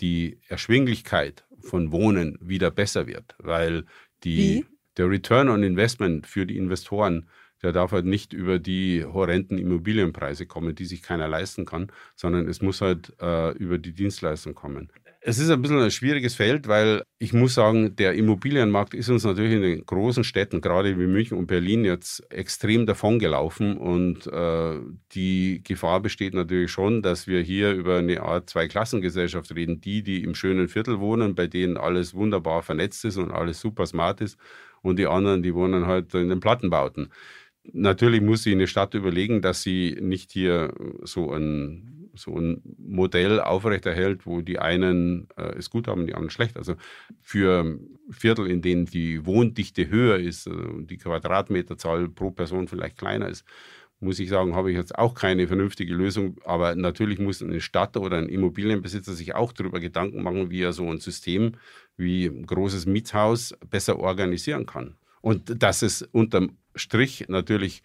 die 0.00 0.40
Erschwinglichkeit 0.48 1.44
von 1.60 1.92
Wohnen 1.92 2.38
wieder 2.40 2.70
besser 2.70 3.06
wird, 3.06 3.34
weil 3.38 3.84
die, 4.24 4.64
der 4.96 5.10
Return 5.10 5.48
on 5.48 5.62
Investment 5.62 6.26
für 6.26 6.46
die 6.46 6.56
Investoren, 6.56 7.28
der 7.62 7.72
darf 7.72 7.92
halt 7.92 8.06
nicht 8.06 8.32
über 8.32 8.58
die 8.58 9.04
horrenden 9.04 9.58
Immobilienpreise 9.58 10.46
kommen, 10.46 10.74
die 10.74 10.84
sich 10.84 11.02
keiner 11.02 11.28
leisten 11.28 11.64
kann, 11.64 11.90
sondern 12.14 12.48
es 12.48 12.62
muss 12.62 12.80
halt 12.80 13.12
äh, 13.20 13.50
über 13.58 13.78
die 13.78 13.92
Dienstleistung 13.92 14.54
kommen. 14.54 14.92
Es 15.28 15.38
ist 15.38 15.50
ein 15.50 15.60
bisschen 15.60 15.78
ein 15.78 15.90
schwieriges 15.90 16.34
Feld, 16.36 16.68
weil 16.68 17.02
ich 17.18 17.34
muss 17.34 17.52
sagen, 17.52 17.94
der 17.96 18.14
Immobilienmarkt 18.14 18.94
ist 18.94 19.10
uns 19.10 19.24
natürlich 19.24 19.52
in 19.52 19.60
den 19.60 19.84
großen 19.84 20.24
Städten, 20.24 20.62
gerade 20.62 20.98
wie 20.98 21.06
München 21.06 21.36
und 21.36 21.48
Berlin, 21.48 21.84
jetzt 21.84 22.22
extrem 22.32 22.86
davongelaufen. 22.86 23.76
Und 23.76 24.26
äh, 24.26 24.80
die 25.12 25.60
Gefahr 25.62 26.00
besteht 26.00 26.32
natürlich 26.32 26.70
schon, 26.70 27.02
dass 27.02 27.26
wir 27.26 27.42
hier 27.42 27.72
über 27.72 27.98
eine 27.98 28.22
Art 28.22 28.48
Zweiklassengesellschaft 28.48 29.54
reden. 29.54 29.82
Die, 29.82 30.02
die 30.02 30.24
im 30.24 30.34
schönen 30.34 30.66
Viertel 30.66 30.98
wohnen, 30.98 31.34
bei 31.34 31.46
denen 31.46 31.76
alles 31.76 32.14
wunderbar 32.14 32.62
vernetzt 32.62 33.04
ist 33.04 33.18
und 33.18 33.30
alles 33.30 33.60
super 33.60 33.84
smart 33.84 34.22
ist. 34.22 34.38
Und 34.80 34.98
die 34.98 35.08
anderen, 35.08 35.42
die 35.42 35.54
wohnen 35.54 35.86
halt 35.86 36.14
in 36.14 36.30
den 36.30 36.40
Plattenbauten. 36.40 37.12
Natürlich 37.64 38.22
muss 38.22 38.44
sie 38.44 38.52
eine 38.52 38.66
Stadt 38.66 38.94
überlegen, 38.94 39.42
dass 39.42 39.62
sie 39.62 39.98
nicht 40.00 40.32
hier 40.32 40.72
so 41.02 41.30
ein 41.34 41.97
so 42.18 42.38
ein 42.38 42.62
Modell 42.78 43.40
aufrechterhält, 43.40 44.26
wo 44.26 44.40
die 44.40 44.58
einen 44.58 45.28
äh, 45.36 45.56
es 45.56 45.70
gut 45.70 45.88
haben, 45.88 46.06
die 46.06 46.14
anderen 46.14 46.30
schlecht. 46.30 46.56
Also 46.56 46.74
für 47.20 47.78
Viertel, 48.10 48.46
in 48.46 48.62
denen 48.62 48.86
die 48.86 49.24
Wohndichte 49.26 49.88
höher 49.88 50.18
ist 50.18 50.46
äh, 50.46 50.50
und 50.50 50.90
die 50.90 50.98
Quadratmeterzahl 50.98 52.08
pro 52.08 52.30
Person 52.30 52.68
vielleicht 52.68 52.98
kleiner 52.98 53.28
ist, 53.28 53.44
muss 54.00 54.20
ich 54.20 54.28
sagen, 54.28 54.54
habe 54.54 54.70
ich 54.70 54.76
jetzt 54.76 54.96
auch 54.96 55.14
keine 55.14 55.48
vernünftige 55.48 55.92
Lösung. 55.92 56.36
Aber 56.44 56.74
natürlich 56.74 57.18
muss 57.18 57.42
eine 57.42 57.60
Stadt 57.60 57.96
oder 57.96 58.16
ein 58.16 58.28
Immobilienbesitzer 58.28 59.12
sich 59.12 59.34
auch 59.34 59.52
darüber 59.52 59.80
Gedanken 59.80 60.22
machen, 60.22 60.50
wie 60.50 60.62
er 60.62 60.72
so 60.72 60.88
ein 60.90 61.00
System 61.00 61.52
wie 61.96 62.26
ein 62.26 62.46
großes 62.46 62.86
Mietshaus 62.86 63.54
besser 63.68 63.98
organisieren 63.98 64.66
kann. 64.66 64.94
Und 65.20 65.62
dass 65.62 65.82
es 65.82 66.02
unterm 66.02 66.56
Strich 66.76 67.26
natürlich 67.28 67.82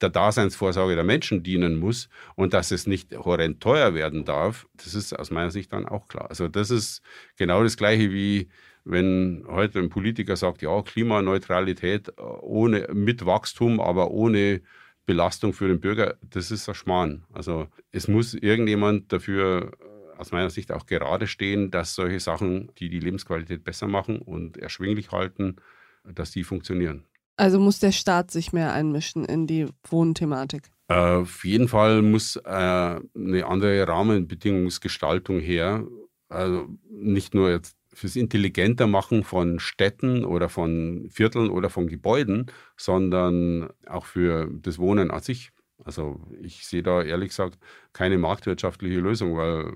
der 0.00 0.10
Daseinsvorsorge 0.10 0.94
der 0.94 1.04
Menschen 1.04 1.42
dienen 1.42 1.78
muss 1.78 2.08
und 2.34 2.52
dass 2.52 2.70
es 2.70 2.86
nicht 2.86 3.16
horrend 3.16 3.60
teuer 3.60 3.94
werden 3.94 4.24
darf, 4.24 4.66
das 4.76 4.94
ist 4.94 5.12
aus 5.12 5.30
meiner 5.30 5.50
Sicht 5.50 5.72
dann 5.72 5.86
auch 5.86 6.08
klar. 6.08 6.28
Also 6.28 6.48
das 6.48 6.70
ist 6.70 7.02
genau 7.36 7.62
das 7.62 7.76
Gleiche 7.76 8.12
wie 8.12 8.48
wenn 8.86 9.44
heute 9.48 9.80
ein 9.80 9.88
Politiker 9.88 10.36
sagt, 10.36 10.62
ja, 10.62 10.80
Klimaneutralität 10.80 12.08
äh, 12.10 12.22
ohne, 12.22 12.88
mit 12.94 13.26
Wachstum, 13.26 13.80
aber 13.80 14.12
ohne 14.12 14.62
Belastung 15.06 15.52
für 15.52 15.68
den 15.68 15.80
Bürger, 15.80 16.16
das 16.22 16.50
ist 16.50 16.68
ein 16.68 16.74
Schmarrn. 16.74 17.24
Also 17.32 17.66
es 17.90 18.06
muss 18.06 18.32
irgendjemand 18.34 19.12
dafür 19.12 19.72
äh, 19.80 20.18
aus 20.18 20.30
meiner 20.30 20.50
Sicht 20.50 20.70
auch 20.70 20.86
gerade 20.86 21.26
stehen, 21.26 21.72
dass 21.72 21.96
solche 21.96 22.20
Sachen, 22.20 22.70
die 22.78 22.88
die 22.88 23.00
Lebensqualität 23.00 23.64
besser 23.64 23.88
machen 23.88 24.18
und 24.20 24.56
erschwinglich 24.56 25.10
halten, 25.10 25.56
dass 26.04 26.30
die 26.30 26.44
funktionieren. 26.44 27.04
Also 27.36 27.60
muss 27.60 27.78
der 27.78 27.92
Staat 27.92 28.30
sich 28.30 28.52
mehr 28.52 28.72
einmischen 28.72 29.24
in 29.24 29.46
die 29.46 29.66
Wohnthematik? 29.88 30.70
Äh, 30.88 30.94
auf 30.94 31.44
jeden 31.44 31.68
Fall 31.68 32.02
muss 32.02 32.36
äh, 32.36 32.40
eine 32.48 33.46
andere 33.46 33.86
Rahmenbedingungsgestaltung 33.86 35.40
her. 35.40 35.86
Also 36.28 36.68
nicht 36.88 37.34
nur 37.34 37.50
jetzt 37.50 37.76
fürs 37.92 38.16
intelligenter 38.16 38.86
machen 38.86 39.24
von 39.24 39.58
Städten 39.58 40.24
oder 40.24 40.48
von 40.48 41.08
Vierteln 41.10 41.50
oder 41.50 41.70
von 41.70 41.88
Gebäuden, 41.88 42.46
sondern 42.76 43.70
auch 43.86 44.04
für 44.04 44.48
das 44.60 44.78
Wohnen 44.78 45.10
an 45.10 45.22
sich. 45.22 45.50
Also 45.84 46.18
ich 46.42 46.66
sehe 46.66 46.82
da 46.82 47.02
ehrlich 47.02 47.28
gesagt 47.28 47.58
keine 47.92 48.18
marktwirtschaftliche 48.18 48.98
Lösung, 48.98 49.36
weil 49.36 49.72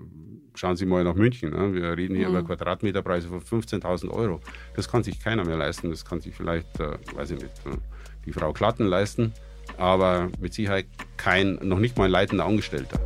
schauen 0.55 0.77
Sie 0.77 0.87
mal 0.87 1.05
nach 1.05 1.15
München. 1.15 1.51
Ne? 1.51 1.75
Wir 1.75 1.97
reden 1.97 2.17
hier 2.17 2.29
mhm. 2.29 2.37
über 2.37 2.47
Quadratmeterpreise 2.47 3.29
von 3.29 3.41
15.000 3.41 4.11
Euro. 4.11 4.41
Das 4.75 4.91
kann 4.91 5.03
sich 5.03 5.21
keiner 5.21 5.45
mehr 5.45 5.57
leisten. 5.57 5.91
Das 5.91 6.05
kann 6.05 6.21
sich 6.21 6.35
vielleicht, 6.35 6.81
äh, 6.81 6.99
weiß 7.15 7.33
ich 7.33 7.43
nicht, 7.43 7.67
ne? 7.67 7.79
die 8.25 8.33
Frau 8.33 8.53
Klatten 8.53 8.87
leisten, 8.87 9.33
aber 9.79 10.31
mit 10.41 10.55
Sicherheit 10.55 10.87
kein, 11.17 11.59
noch 11.63 11.79
nicht 11.79 11.97
mal 11.97 12.05
ein 12.05 12.11
leitender 12.11 12.47
Angestellter. 12.47 12.99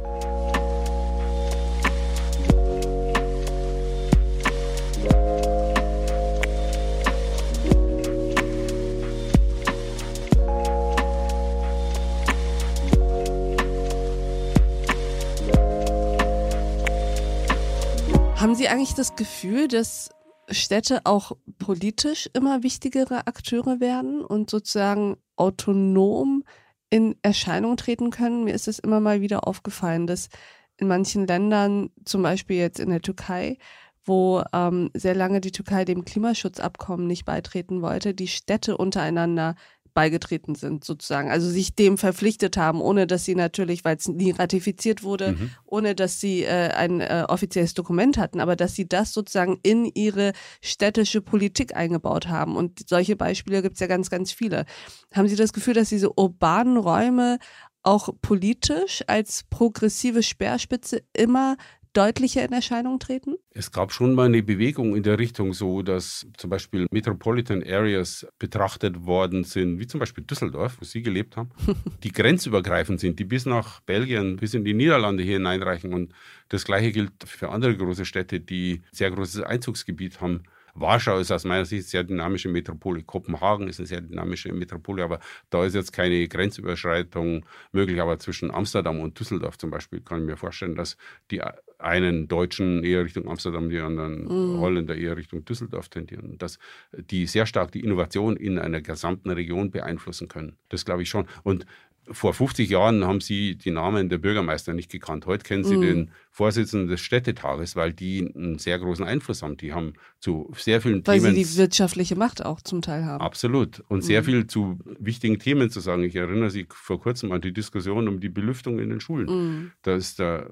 Sie 18.65 18.71
eigentlich 18.71 18.95
das 18.95 19.15
Gefühl, 19.15 19.69
dass 19.69 20.09
Städte 20.49 21.03
auch 21.05 21.33
politisch 21.59 22.31
immer 22.33 22.63
wichtigere 22.63 23.27
Akteure 23.27 23.79
werden 23.79 24.25
und 24.25 24.49
sozusagen 24.49 25.19
autonom 25.37 26.45
in 26.89 27.15
Erscheinung 27.21 27.77
treten 27.77 28.09
können? 28.09 28.45
Mir 28.45 28.55
ist 28.55 28.67
es 28.67 28.79
immer 28.79 29.01
mal 29.01 29.21
wieder 29.21 29.47
aufgefallen, 29.47 30.07
dass 30.07 30.31
in 30.79 30.89
manchen 30.89 31.27
Ländern, 31.27 31.91
zum 32.07 32.23
Beispiel 32.23 32.57
jetzt 32.57 32.81
in 32.81 32.89
der 32.89 33.03
Türkei, 33.03 33.59
wo 34.03 34.43
ähm, 34.55 34.91
sehr 34.95 35.15
lange 35.15 35.43
die 35.43 35.53
Türkei 35.53 35.85
dem 35.85 36.07
Klimaschutzabkommen 36.07 37.07
nicht 37.07 37.27
beitreten 37.27 37.83
wollte, 37.83 38.15
die 38.15 38.29
Städte 38.29 38.79
untereinander 38.79 39.57
beigetreten 39.95 40.57
sind, 40.57 40.85
sozusagen. 40.85 41.31
Also 41.31 41.49
sich 41.49 41.75
dem 41.75 41.97
verpflichtet 41.97 42.57
haben, 42.57 42.81
ohne 42.81 43.07
dass 43.07 43.25
sie 43.25 43.35
natürlich, 43.35 43.85
weil 43.85 43.97
es 43.97 44.09
nie 44.09 44.33
ratifiziert 44.33 45.03
wurde, 45.03 45.33
mhm. 45.33 45.51
ohne 45.65 45.95
dass 45.95 46.21
sie 46.21 46.43
äh, 46.43 46.71
ein 46.73 47.01
äh, 47.01 47.25
offizielles 47.29 47.75
Dokument 47.75 48.19
hatten, 48.19 48.41
aber 48.41 48.57
dass 48.57 48.75
sie 48.75 48.89
das 48.89 49.13
sozusagen 49.13 49.59
in 49.63 49.87
ihre 49.87 50.33
städtische 50.61 51.21
Politik 51.21 51.77
eingebaut 51.77 52.29
haben. 52.29 52.57
Und 52.57 52.89
solche 52.89 53.17
Beispiele 53.17 53.63
gibt 53.63 53.75
es 53.75 53.81
ja 53.81 53.87
ganz, 53.87 54.11
ganz 54.11 54.33
viele. 54.33 54.67
Haben 55.15 55.29
Sie 55.29 55.37
das 55.37 55.53
Gefühl, 55.53 55.75
dass 55.75 55.89
diese 55.89 56.13
urbanen 56.19 56.77
Räume 56.77 57.39
auch 57.85 58.09
politisch 58.21 59.05
als 59.07 59.45
progressive 59.49 60.23
Speerspitze 60.23 61.03
immer 61.13 61.57
deutlicher 61.95 62.45
in 62.45 62.53
Erscheinung 62.53 62.99
treten? 62.99 63.37
Es 63.51 63.73
gab 63.73 63.93
schon 63.93 64.15
mal 64.15 64.27
eine 64.27 64.43
Bewegung 64.43 64.95
in 64.97 65.03
der 65.03 65.19
Richtung 65.19 65.53
so, 65.53 65.83
dass 65.83 66.27
zum 66.37 66.51
Beispiel 66.51 66.87
Metropolitan 66.91 67.63
Areas 67.63 68.27
betrachtet 68.39 69.07
worden 69.07 69.45
sind, 69.45 69.79
wie 69.79 69.87
zum 69.87 70.01
Beispiel 70.01 70.25
Düsseldorf, 70.25 70.77
wo 70.81 70.85
Sie 70.85 71.03
gelebt 71.03 71.37
haben, 71.37 71.51
die 72.03 72.13
grenzübergreifend 72.13 73.01
sind, 73.01 73.19
die 73.19 73.25
bis 73.25 73.47
nach 73.47 73.81
Belgien, 73.81 74.37
bis 74.37 74.55
in 74.55 74.65
die 74.65 74.75
Niederlande 74.75 75.23
hier 75.23 75.35
hineinreichen. 75.35 75.95
Und 75.95 76.13
das 76.49 76.65
Gleiche 76.65 76.93
gilt 76.93 77.13
für 77.25 77.51
andere 77.51 77.77
große 77.77 78.05
Städte, 78.05 78.41
die 78.41 78.83
sehr 78.93 79.11
großes 79.11 79.43
Einzugsgebiet 79.43 80.21
haben. 80.21 80.43
Warschau 80.75 81.19
ist 81.19 81.31
aus 81.31 81.45
meiner 81.45 81.65
Sicht 81.65 81.85
eine 81.85 81.89
sehr 81.89 82.05
dynamische 82.05 82.49
Metropole. 82.49 83.03
Kopenhagen 83.03 83.69
ist 83.69 83.79
eine 83.79 83.87
sehr 83.87 84.01
dynamische 84.01 84.53
Metropole, 84.53 85.05
aber 85.05 85.21
da 85.51 85.65
ist 85.65 85.75
jetzt 85.75 85.93
keine 85.93 86.27
Grenzüberschreitung 86.27 87.47
möglich. 87.73 88.01
Aber 88.01 88.19
zwischen 88.19 88.51
Amsterdam 88.51 89.01
und 89.01 89.19
Düsseldorf 89.19 89.57
zum 89.57 89.71
Beispiel 89.71 90.01
kann 90.01 90.21
ich 90.21 90.27
mir 90.27 90.37
vorstellen, 90.37 90.75
dass 90.75 90.97
die 91.31 91.43
einen 91.85 92.29
Deutschen 92.29 92.83
eher 92.83 93.05
Richtung 93.05 93.29
Amsterdam, 93.29 93.69
die 93.69 93.79
anderen 93.79 94.25
mm. 94.25 94.61
Holländer 94.61 94.97
eher 94.97 95.17
Richtung 95.17 95.45
Düsseldorf 95.45 95.89
tendieren. 95.89 96.39
Dass 96.39 96.59
die 96.93 97.27
sehr 97.27 97.47
stark 97.47 97.73
die 97.73 97.81
Innovation 97.81 98.37
in 98.37 98.59
einer 98.59 98.81
gesamten 98.81 99.31
Region 99.31 99.71
beeinflussen 99.71 100.29
können. 100.29 100.57
Das 100.71 100.85
glaube 100.85 101.03
ich 101.03 101.09
schon. 101.09 101.27
Und 101.43 101.67
vor 102.11 102.35
50 102.35 102.69
Jahren 102.69 103.05
haben 103.05 103.21
Sie 103.21 103.57
die 103.57 103.71
Namen 103.71 104.09
der 104.09 104.19
Bürgermeister 104.19 104.75
nicht 104.75 104.91
gekannt. 104.91 105.27
Heute 105.27 105.45
kennen 105.45 105.65
Sie 105.65 105.77
mm. 105.77 105.81
den 105.81 106.11
Vorsitzenden 106.31 106.89
des 106.89 107.01
Städtetages, 107.01 107.77
weil 107.77 107.93
die 107.93 108.33
einen 108.35 108.59
sehr 108.59 108.79
großen 108.79 109.05
Einfluss 109.05 109.43
haben. 109.43 109.57
Die 109.57 109.73
haben 109.73 109.95
zu 110.21 110.53
sehr 110.57 110.81
vielen 110.81 111.07
weil 111.07 111.19
Themen. 111.19 111.37
Weil 111.37 111.45
sie 111.45 111.53
die 111.53 111.57
wirtschaftliche 111.57 112.17
Macht 112.17 112.45
auch 112.45 112.61
zum 112.61 112.83
Teil 112.83 113.05
haben. 113.05 113.23
Absolut. 113.23 113.81
Und 113.89 113.99
mm. 113.99 114.03
sehr 114.03 114.25
viel 114.25 114.47
zu 114.47 114.79
wichtigen 114.99 115.39
Themen 115.39 115.71
zu 115.71 115.81
sagen. 115.81 116.03
Ich 116.03 116.17
erinnere 116.17 116.51
Sie 116.51 116.67
vor 116.71 117.01
kurzem 117.01 117.33
an 117.33 117.41
die 117.41 117.53
Diskussion 117.53 118.09
um 118.09 118.21
die 118.21 118.29
Belüftung 118.29 118.79
in 118.79 118.91
den 118.91 119.01
Schulen. 119.01 119.27
Mm. 119.27 119.73
Da 119.83 119.95
ist 119.95 120.19
der, 120.19 120.51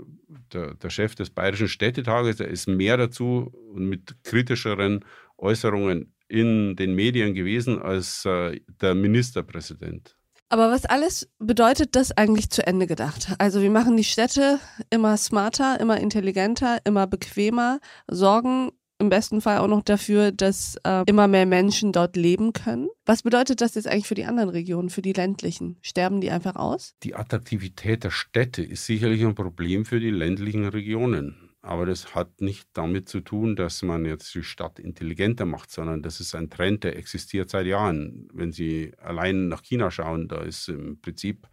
der, 0.53 0.75
der 0.75 0.91
Chef 0.91 1.15
des 1.15 1.31
Bayerischen 1.31 1.69
Städtetages, 1.69 2.37
der 2.37 2.49
ist 2.49 2.67
mehr 2.67 2.97
dazu 2.97 3.53
und 3.75 3.87
mit 3.87 4.17
kritischeren 4.25 5.05
Äußerungen 5.37 6.15
in 6.29 6.77
den 6.77 6.95
Medien 6.95 7.35
gewesen 7.35 7.81
als 7.81 8.25
äh, 8.25 8.59
der 8.81 8.95
Ministerpräsident. 8.95 10.17
Aber 10.53 10.71
was 10.71 10.85
alles 10.85 11.31
bedeutet 11.39 11.97
das 11.97 12.13
eigentlich 12.13 12.51
zu 12.51 12.67
Ende 12.67 12.87
gedacht? 12.87 13.35
Also 13.39 13.63
wir 13.63 13.71
machen 13.71 13.97
die 13.97 14.05
Städte 14.05 14.61
immer 14.91 15.17
smarter, 15.17 15.81
immer 15.81 15.99
intelligenter, 15.99 16.77
immer 16.85 17.07
bequemer, 17.07 17.81
sorgen 18.07 18.71
im 18.99 19.09
besten 19.09 19.41
Fall 19.41 19.57
auch 19.59 19.67
noch 19.67 19.81
dafür, 19.81 20.31
dass 20.31 20.77
äh, 20.85 21.05
immer 21.07 21.27
mehr 21.27 21.47
Menschen 21.47 21.93
dort 21.93 22.17
leben 22.17 22.53
können. 22.53 22.89
Was 23.07 23.23
bedeutet 23.23 23.63
das 23.63 23.77
jetzt 23.77 23.89
eigentlich 23.89 24.07
für 24.07 24.15
die 24.15 24.27
anderen 24.27 24.51
Regionen, 24.51 24.91
für 24.91 25.01
die 25.01 25.15
ländlichen? 25.15 25.79
Sterben 25.81 26.21
die 26.21 26.31
einfach 26.31 26.57
aus? 26.57 26.97
Die 27.03 27.15
Attraktivität 27.15 28.05
der 28.05 28.11
Städte 28.11 28.63
ist 28.63 28.85
sicherlich 28.85 29.25
ein 29.25 29.35
Problem 29.35 29.87
für 29.87 30.01
die 30.01 30.11
ländlichen 30.11 30.67
Regionen. 30.67 31.52
Aber 31.65 31.87
das 31.87 32.17
hat 32.17 32.41
nicht 32.41 32.69
damit 32.73 33.09
zu 33.09 33.21
tun, 33.21 33.55
dass 33.55 33.83
man 33.83 34.05
jetzt 34.05 34.35
die 34.35 34.43
Stadt 34.43 34.81
intelligenter 34.81 35.45
macht, 35.45 35.71
sondern 35.71 36.03
das 36.03 36.19
ist 36.19 36.35
ein 36.35 36.51
Trend, 36.51 36.83
der 36.83 36.97
existiert 36.97 37.51
seit 37.51 37.67
Jahren. 37.67 38.29
Wenn 38.33 38.51
Sie 38.51 38.93
allein 38.99 39.47
nach 39.47 39.63
China 39.63 39.93
schauen, 39.93 40.27
da 40.27 40.43
ist 40.43 40.69
im 40.69 41.01
Prinzip 41.01 41.47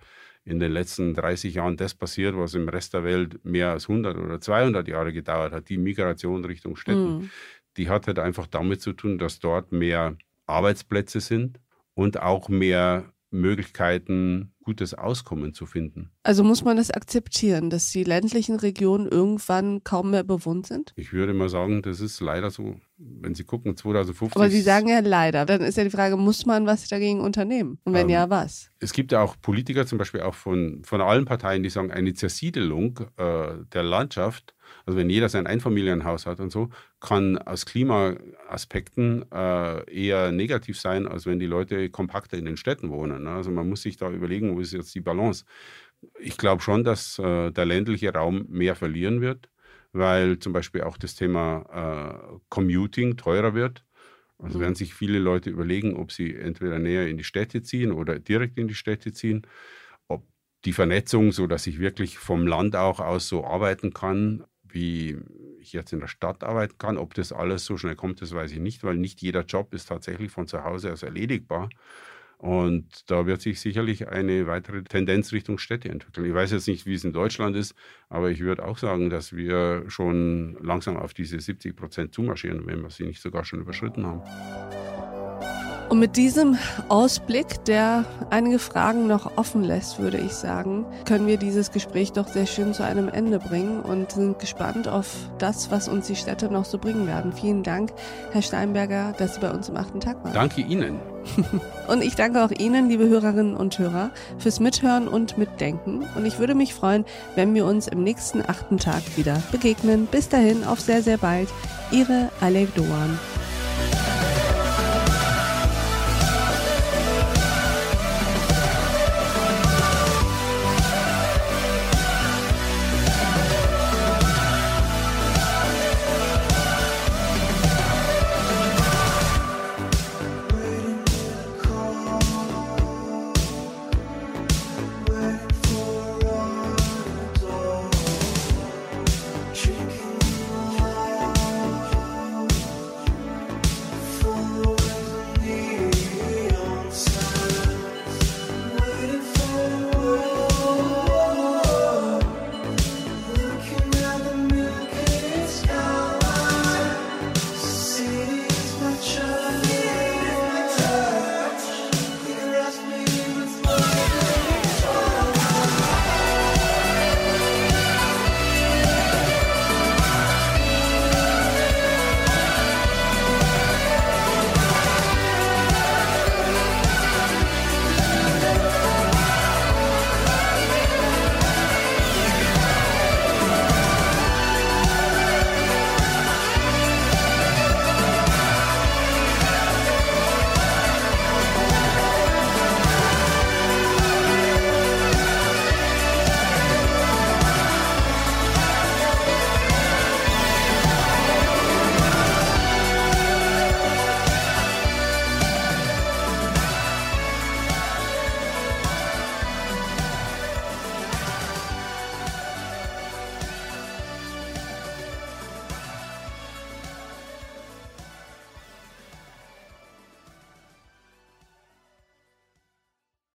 in 0.44 0.60
den 0.60 0.72
letzten 0.72 1.14
30 1.14 1.54
Jahren 1.54 1.78
das 1.78 1.94
passiert, 1.94 2.36
was 2.36 2.56
im 2.56 2.68
Rest 2.70 2.96
der 2.96 3.04
Welt 3.04 3.46
mehr 3.46 3.70
als 3.70 3.88
100 3.88 4.18
oder 4.18 4.42
200 4.42 4.88
Jahre 4.88 5.14
gedauert 5.14 5.54
hat, 5.54 5.70
die 5.70 5.78
Migration 5.78 6.44
Richtung 6.44 6.76
Städten. 6.76 7.20
Mhm. 7.20 7.30
Die 7.78 7.88
hat 7.88 8.08
halt 8.08 8.18
einfach 8.18 8.48
damit 8.48 8.82
zu 8.82 8.94
tun, 8.94 9.20
dass 9.20 9.40
dort 9.40 9.72
mehr 9.72 10.18
Arbeitsplätze 10.48 11.20
sind 11.20 11.60
und 11.94 12.20
auch 12.20 12.50
mehr 12.50 13.14
Möglichkeiten, 13.32 14.54
gutes 14.64 14.94
Auskommen 14.94 15.54
zu 15.54 15.66
finden. 15.66 16.12
Also 16.24 16.44
muss 16.44 16.64
man 16.64 16.78
das 16.78 16.92
akzeptieren, 16.92 17.70
dass 17.70 17.92
die 17.92 18.04
ländlichen 18.04 18.56
Regionen 18.56 19.08
irgendwann 19.08 19.84
kaum 19.84 20.12
mehr 20.12 20.24
bewohnt 20.24 20.68
sind? 20.68 20.94
Ich 20.96 21.14
würde 21.14 21.34
mal 21.34 21.50
sagen, 21.50 21.82
das 21.82 22.00
ist 22.00 22.20
leider 22.20 22.52
so. 22.52 22.76
Wenn 22.98 23.34
Sie 23.34 23.46
gucken, 23.46 23.78
2050. 23.78 24.36
Aber 24.36 24.50
Sie 24.50 24.62
sagen 24.62 24.90
ja 24.90 25.00
leider. 25.00 25.46
Dann 25.46 25.62
ist 25.62 25.78
ja 25.78 25.84
die 25.84 25.90
Frage, 25.90 26.18
muss 26.18 26.46
man 26.46 26.66
was 26.66 26.88
dagegen 26.88 27.22
unternehmen? 27.22 27.80
Und 27.86 27.94
wenn 27.94 28.08
ähm, 28.08 28.14
ja, 28.14 28.30
was? 28.30 28.72
Es 28.80 28.92
gibt 28.92 29.12
ja 29.12 29.22
auch 29.22 29.36
Politiker, 29.42 29.86
zum 29.86 29.98
Beispiel 29.98 30.22
auch 30.22 30.36
von, 30.36 30.84
von 30.84 31.00
allen 31.00 31.26
Parteien, 31.26 31.64
die 31.64 31.70
sagen, 31.70 31.92
eine 31.92 32.14
Zersiedelung 32.14 33.00
äh, 33.18 33.54
der 33.72 33.84
Landschaft 33.84 34.54
also 34.86 34.98
wenn 34.98 35.10
jeder 35.10 35.30
sein 35.30 35.48
Einfamilienhaus 35.48 36.26
hat 36.26 36.40
und 36.40 36.52
so, 36.52 36.70
kann 37.00 37.38
aus 37.38 37.66
Klimaaspekten 37.66 39.26
äh, 39.32 39.94
eher 39.94 40.32
negativ 40.32 40.80
sein, 40.80 41.08
als 41.08 41.26
wenn 41.26 41.40
die 41.40 41.46
Leute 41.46 41.90
kompakter 41.90 42.38
in 42.38 42.46
den 42.46 42.58
Städten 42.58 42.90
wohnen. 42.90 43.24
Ne? 43.24 43.32
Also 43.32 43.52
man 43.52 43.70
muss 43.70 43.82
sich 43.82 43.98
da 43.98 44.10
überlegen, 44.12 44.56
wo 44.56 44.60
ist 44.60 44.74
jetzt 44.74 44.94
die 44.96 45.02
Balance. 45.02 45.46
Ich 46.20 46.38
glaube 46.38 46.62
schon, 46.62 46.84
dass 46.84 47.20
äh, 47.20 47.52
der 47.52 47.66
ländliche 47.66 48.14
Raum 48.14 48.46
mehr 48.50 48.76
verlieren 48.76 49.22
wird, 49.22 49.50
weil 49.92 50.40
zum 50.40 50.54
Beispiel 50.54 50.82
auch 50.82 50.98
das 50.98 51.16
Thema 51.16 52.30
äh, 52.32 52.40
Commuting 52.50 53.18
teurer 53.18 53.54
wird. 53.54 53.86
Also 54.38 54.58
mhm. 54.58 54.62
werden 54.62 54.76
sich 54.76 54.94
viele 54.94 55.20
Leute 55.20 55.50
überlegen, 55.50 55.96
ob 55.96 56.12
sie 56.12 56.36
entweder 56.36 56.80
näher 56.80 57.08
in 57.08 57.18
die 57.18 57.24
Städte 57.26 57.62
ziehen 57.62 57.92
oder 57.92 58.20
direkt 58.20 58.58
in 58.58 58.70
die 58.70 58.76
Städte 58.76 59.12
ziehen 59.12 59.46
die 60.66 60.74
Vernetzung, 60.74 61.32
so 61.32 61.48
dass 61.48 61.68
ich 61.68 61.80
wirklich 61.80 62.18
vom 62.18 62.46
Land 62.46 62.76
auch 62.76 63.00
aus 63.00 63.28
so 63.28 63.46
arbeiten 63.46 63.94
kann, 63.94 64.44
wie 64.74 65.18
ich 65.60 65.74
jetzt 65.74 65.94
in 65.94 66.00
der 66.00 66.08
Stadt 66.08 66.44
arbeiten 66.44 66.78
kann. 66.78 66.98
Ob 66.98 67.14
das 67.14 67.32
alles 67.32 67.66
so 67.66 67.78
schnell 67.78 67.96
kommt, 67.96 68.22
das 68.22 68.34
weiß 68.34 68.52
ich 68.52 68.60
nicht, 68.60 68.84
weil 68.84 68.96
nicht 68.96 69.22
jeder 69.22 69.44
Job 69.44 69.74
ist 69.74 69.90
tatsächlich 69.90 70.32
von 70.32 70.48
zu 70.48 70.64
Hause 70.64 70.92
aus 70.92 71.04
erledigbar. 71.04 71.70
Und 72.38 73.12
da 73.12 73.26
wird 73.26 73.42
sich 73.42 73.60
sicherlich 73.60 74.08
eine 74.08 74.48
weitere 74.48 74.82
Tendenz 74.84 75.34
Richtung 75.34 75.58
Städte 75.58 75.90
entwickeln. 75.90 76.26
Ich 76.26 76.34
weiß 76.34 76.52
jetzt 76.52 76.70
nicht, 76.70 76.86
wie 76.86 76.94
es 76.94 77.04
in 77.04 77.12
Deutschland 77.12 77.58
ist, 77.58 77.76
aber 78.08 78.32
ich 78.32 78.40
würde 78.40 78.64
auch 78.64 78.78
sagen, 78.78 79.10
dass 79.10 79.36
wir 79.36 79.84
schon 79.90 80.58
langsam 80.62 80.96
auf 80.96 81.14
diese 81.14 81.38
70 81.38 81.76
Prozent 81.76 82.14
zumarschieren, 82.14 82.66
wenn 82.66 82.82
wir 82.82 82.92
sie 82.92 83.04
nicht 83.04 83.22
sogar 83.22 83.44
schon 83.44 83.60
überschritten 83.60 84.06
haben. 84.06 85.09
Und 85.90 85.98
mit 85.98 86.18
diesem 86.18 86.56
Ausblick, 86.88 87.66
der 87.66 88.06
einige 88.30 88.60
Fragen 88.60 89.08
noch 89.08 89.38
offen 89.38 89.64
lässt, 89.64 89.98
würde 89.98 90.18
ich 90.18 90.34
sagen, 90.34 90.86
können 91.06 91.26
wir 91.26 91.38
dieses 91.38 91.72
Gespräch 91.72 92.12
doch 92.12 92.28
sehr 92.28 92.46
schön 92.46 92.76
zu 92.76 92.84
einem 92.84 93.10
Ende 93.10 93.40
bringen 93.40 93.82
und 93.82 94.12
sind 94.12 94.38
gespannt 94.38 94.88
auf 94.88 95.16
das, 95.40 95.72
was 95.72 95.88
uns 95.88 96.06
die 96.06 96.16
Städte 96.16 96.54
noch 96.54 96.66
so 96.66 96.78
bringen 96.78 97.08
werden. 97.08 97.34
Vielen 97.34 97.64
Dank, 97.64 97.92
Herr 98.32 98.44
Steinberger, 98.44 99.16
dass 99.18 99.36
Sie 99.36 99.42
bei 99.42 99.50
uns 99.50 99.68
im 99.68 99.78
achten 99.78 100.00
Tag 100.00 100.24
waren. 100.24 100.34
Danke 100.34 100.62
Ihnen. 100.62 101.00
und 101.88 102.04
ich 102.04 102.14
danke 102.14 102.46
auch 102.46 102.52
Ihnen, 102.52 102.88
liebe 102.88 103.10
Hörerinnen 103.10 103.56
und 103.56 103.80
Hörer, 103.80 104.12
fürs 104.38 104.60
Mithören 104.60 105.08
und 105.08 105.40
Mitdenken. 105.40 106.06
Und 106.16 106.24
ich 106.28 106.38
würde 106.38 106.54
mich 106.54 106.76
freuen, 106.76 107.04
wenn 107.34 107.56
wir 107.56 107.66
uns 107.66 107.88
im 107.88 108.04
nächsten 108.04 108.48
achten 108.48 108.78
Tag 108.78 109.02
wieder 109.18 109.42
begegnen. 109.52 110.06
Bis 110.06 110.30
dahin, 110.30 110.64
auf 110.66 110.80
sehr, 110.80 111.02
sehr 111.02 111.18
bald. 111.18 111.50
Ihre 111.90 112.30
Alev 112.42 112.72
Doan. 112.76 113.18